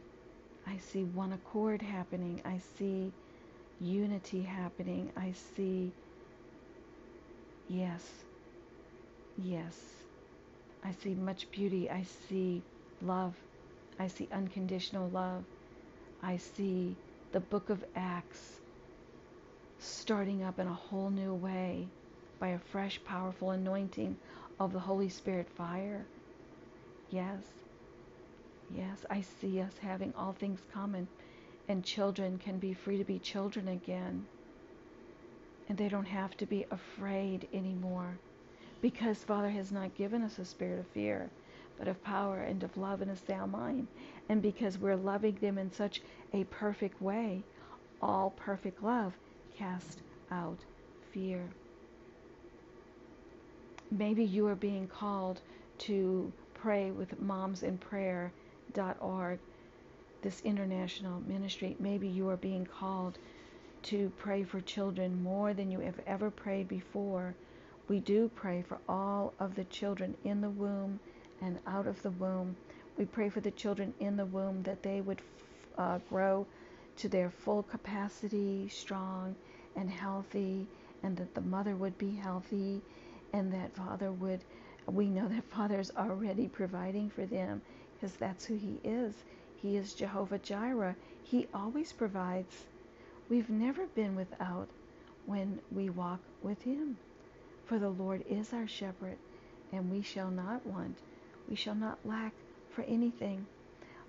I 0.68 0.78
see 0.78 1.04
one 1.04 1.34
accord 1.34 1.82
happening. 1.82 2.42
I 2.44 2.60
see 2.78 3.12
unity 3.80 4.42
happening. 4.42 5.12
I 5.16 5.34
see 5.56 5.92
yes. 7.70 8.04
Yes. 9.38 9.78
I 10.84 10.92
see 11.04 11.16
much 11.16 11.50
beauty. 11.52 11.90
I 11.90 12.04
see 12.28 12.62
love. 13.02 13.36
I 14.00 14.08
see 14.08 14.28
unconditional 14.32 15.10
love. 15.10 15.44
I 16.22 16.38
see 16.38 16.96
the 17.32 17.40
book 17.40 17.70
of 17.70 17.84
Acts 17.96 18.60
starting 19.80 20.44
up 20.44 20.60
in 20.60 20.68
a 20.68 20.74
whole 20.74 21.10
new 21.10 21.34
way 21.34 21.88
by 22.40 22.50
a 22.50 22.60
fresh, 22.60 23.00
powerful 23.06 23.52
anointing 23.52 24.18
of 24.60 24.74
the 24.74 24.80
Holy 24.80 25.10
Spirit 25.10 25.48
fire. 25.56 26.06
Yes. 27.12 27.42
Yes, 28.76 29.06
I 29.10 29.22
see 29.22 29.62
us 29.62 29.74
having 29.82 30.14
all 30.18 30.34
things 30.34 30.60
common, 30.74 31.08
and 31.68 31.84
children 31.84 32.38
can 32.38 32.58
be 32.58 32.74
free 32.74 32.98
to 32.98 33.04
be 33.04 33.20
children 33.20 33.68
again. 33.68 34.26
And 35.68 35.78
they 35.78 35.90
don't 35.90 36.06
have 36.06 36.38
to 36.38 36.46
be 36.46 36.66
afraid 36.72 37.48
anymore. 37.54 38.18
Because 38.82 39.24
Father 39.24 39.50
has 39.50 39.72
not 39.72 39.96
given 39.96 40.22
us 40.22 40.38
a 40.38 40.46
spirit 40.46 40.80
of 40.80 40.88
fear, 40.88 41.30
but 41.78 41.88
of 41.88 42.04
power 42.04 42.42
and 42.42 42.62
of 42.64 42.78
love 42.78 43.02
and 43.02 43.12
a 43.12 43.16
sound 43.16 43.52
mind. 43.52 43.88
And 44.30 44.42
because 44.42 44.78
we're 44.78 44.96
loving 44.96 45.36
them 45.36 45.58
in 45.58 45.72
such 45.72 46.02
a 46.34 46.44
perfect 46.46 47.02
way, 47.02 47.44
all 48.02 48.32
perfect 48.36 48.84
love 48.84 49.14
cast 49.58 50.00
out 50.32 50.60
fear. 51.12 51.42
Maybe 53.92 54.24
you 54.24 54.48
are 54.48 54.56
being 54.56 54.88
called 54.88 55.42
to 55.80 56.32
pray 56.54 56.92
with 56.92 57.20
Moms 57.22 57.64
in 57.64 57.78
Prayer.org, 57.78 59.40
this 60.22 60.42
international 60.44 61.22
ministry. 61.22 61.76
Maybe 61.80 62.08
you 62.08 62.28
are 62.30 62.38
being 62.38 62.66
called 62.66 63.18
to 63.86 64.12
pray 64.18 64.44
for 64.44 64.62
children 64.62 65.22
more 65.22 65.54
than 65.54 65.70
you 65.70 65.80
have 65.80 66.00
ever 66.08 66.32
prayed 66.32 66.68
before. 66.68 67.36
We 67.88 68.00
do 68.00 68.32
pray 68.34 68.64
for 68.64 68.80
all 68.90 69.34
of 69.40 69.54
the 69.54 69.66
children 69.66 70.16
in 70.24 70.42
the 70.42 70.50
womb 70.50 71.00
and 71.42 71.60
out 71.68 71.86
of 71.86 72.02
the 72.02 72.10
womb. 72.10 72.56
We 72.98 73.06
pray 73.06 73.30
for 73.30 73.42
the 73.42 73.52
children 73.52 73.94
in 74.00 74.18
the 74.18 74.26
womb 74.26 74.64
that 74.64 74.82
they 74.82 75.02
would 75.02 75.22
uh, 75.78 76.00
grow 76.10 76.48
to 76.98 77.08
their 77.08 77.30
full 77.30 77.62
capacity, 77.62 78.68
strong 78.70 79.36
and 79.76 79.90
healthy, 79.90 80.66
and 81.04 81.16
that 81.18 81.36
the 81.36 81.42
mother 81.42 81.76
would 81.76 81.98
be 82.00 82.16
healthy, 82.16 82.82
and 83.34 83.54
that 83.54 83.76
father 83.76 84.12
would. 84.12 84.40
We 84.88 85.10
know 85.10 85.28
that 85.28 85.44
Father 85.52 85.80
is 85.80 85.92
already 85.96 86.48
providing 86.48 87.12
for 87.12 87.26
them 87.26 87.62
because 87.94 88.16
that's 88.16 88.46
who 88.46 88.56
He 88.56 88.80
is. 88.84 89.14
He 89.62 89.78
is 89.78 89.94
Jehovah 89.94 90.40
Jireh. 90.40 90.96
He 91.24 91.48
always 91.54 91.94
provides. 91.94 92.66
We've 93.28 93.50
never 93.50 93.88
been 93.88 94.16
without 94.16 94.68
when 95.26 95.60
we 95.72 95.90
walk 95.90 96.20
with 96.44 96.62
Him. 96.62 96.98
For 97.66 97.80
the 97.80 97.90
Lord 97.90 98.24
is 98.30 98.54
our 98.54 98.68
shepherd, 98.68 99.18
and 99.72 99.90
we 99.90 100.04
shall 100.04 100.30
not 100.30 100.64
want. 100.66 100.96
We 101.50 101.56
shall 101.56 101.74
not 101.74 101.98
lack 102.06 102.34
for 102.70 102.84
anything. 102.84 103.48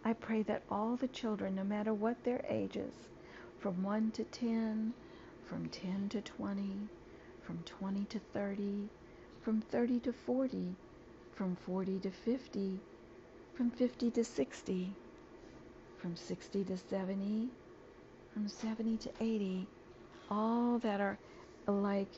I 0.04 0.12
pray 0.12 0.42
that 0.42 0.62
all 0.70 0.96
the 0.96 1.08
children, 1.08 1.54
no 1.54 1.64
matter 1.64 1.94
what 1.94 2.22
their 2.24 2.44
ages, 2.46 2.92
from 3.58 3.82
1 3.82 4.10
to 4.12 4.24
10, 4.24 4.92
from 5.46 5.68
10 5.70 6.10
to 6.10 6.20
20, 6.20 6.76
from 7.42 7.58
20 7.64 8.04
to 8.04 8.20
30, 8.34 8.88
from 9.42 9.62
30 9.62 10.00
to 10.00 10.12
40, 10.12 10.74
from 11.34 11.56
40 11.56 12.00
to 12.00 12.10
50, 12.10 12.80
from 13.54 13.70
50 13.70 14.10
to 14.10 14.24
60, 14.24 14.92
from 15.98 16.16
60 16.16 16.64
to 16.64 16.76
70, 16.76 17.48
from 18.36 18.48
70 18.48 18.98
to 18.98 19.10
80, 19.18 19.66
all 20.30 20.78
that 20.80 21.00
are 21.00 21.16
alike 21.68 22.10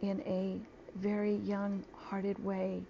in 0.00 0.20
a 0.20 0.60
very 0.96 1.34
young 1.34 1.82
hearted 1.92 2.38
way. 2.44 2.80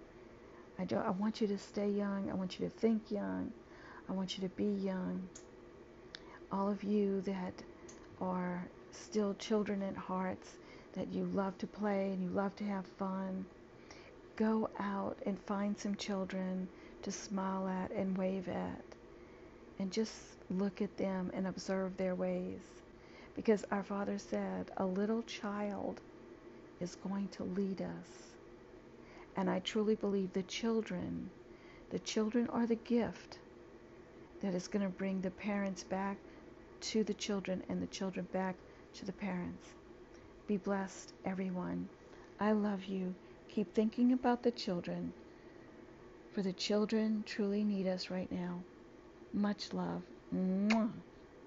I, 0.77 0.85
do, 0.85 0.97
I 0.97 1.09
want 1.09 1.41
you 1.41 1.47
to 1.47 1.57
stay 1.57 1.89
young. 1.89 2.29
I 2.29 2.35
want 2.35 2.59
you 2.59 2.69
to 2.69 2.71
think 2.71 3.09
young. 3.09 3.51
I 4.07 4.11
want 4.11 4.37
you 4.37 4.47
to 4.47 4.55
be 4.55 4.79
young. 4.85 5.27
All 6.51 6.69
of 6.69 6.83
you 6.83 7.21
that 7.21 7.63
are 8.21 8.63
still 8.91 9.33
children 9.39 9.81
at 9.81 9.97
hearts, 9.97 10.51
that 10.93 11.11
you 11.11 11.23
love 11.33 11.57
to 11.57 11.65
play 11.65 12.11
and 12.11 12.21
you 12.21 12.29
love 12.29 12.55
to 12.57 12.63
have 12.63 12.85
fun, 12.85 13.43
go 14.35 14.69
out 14.77 15.17
and 15.25 15.39
find 15.47 15.75
some 15.79 15.95
children 15.95 16.67
to 17.01 17.11
smile 17.11 17.67
at 17.67 17.89
and 17.89 18.15
wave 18.15 18.47
at. 18.47 18.83
And 19.81 19.91
just 19.91 20.13
look 20.51 20.79
at 20.79 20.95
them 20.97 21.31
and 21.33 21.47
observe 21.47 21.97
their 21.97 22.13
ways. 22.13 22.59
Because 23.35 23.65
our 23.71 23.81
Father 23.81 24.19
said, 24.19 24.69
a 24.77 24.85
little 24.85 25.23
child 25.23 25.99
is 26.79 26.95
going 26.97 27.29
to 27.29 27.43
lead 27.43 27.81
us. 27.81 28.35
And 29.35 29.49
I 29.49 29.57
truly 29.57 29.95
believe 29.95 30.33
the 30.33 30.43
children, 30.43 31.31
the 31.89 31.97
children 31.97 32.47
are 32.49 32.67
the 32.67 32.75
gift 32.75 33.39
that 34.43 34.53
is 34.53 34.67
going 34.67 34.83
to 34.83 34.97
bring 34.97 35.19
the 35.19 35.31
parents 35.31 35.83
back 35.83 36.17
to 36.81 37.03
the 37.03 37.15
children 37.15 37.63
and 37.67 37.81
the 37.81 37.87
children 37.87 38.27
back 38.31 38.55
to 38.93 39.05
the 39.05 39.13
parents. 39.13 39.69
Be 40.45 40.57
blessed, 40.57 41.11
everyone. 41.25 41.89
I 42.39 42.51
love 42.51 42.85
you. 42.85 43.15
Keep 43.49 43.73
thinking 43.73 44.13
about 44.13 44.43
the 44.43 44.51
children, 44.51 45.11
for 46.33 46.43
the 46.43 46.53
children 46.53 47.23
truly 47.25 47.63
need 47.63 47.87
us 47.87 48.11
right 48.11 48.31
now. 48.31 48.59
Much 49.33 49.73
love. 49.73 50.03
Mwah. 50.33 50.89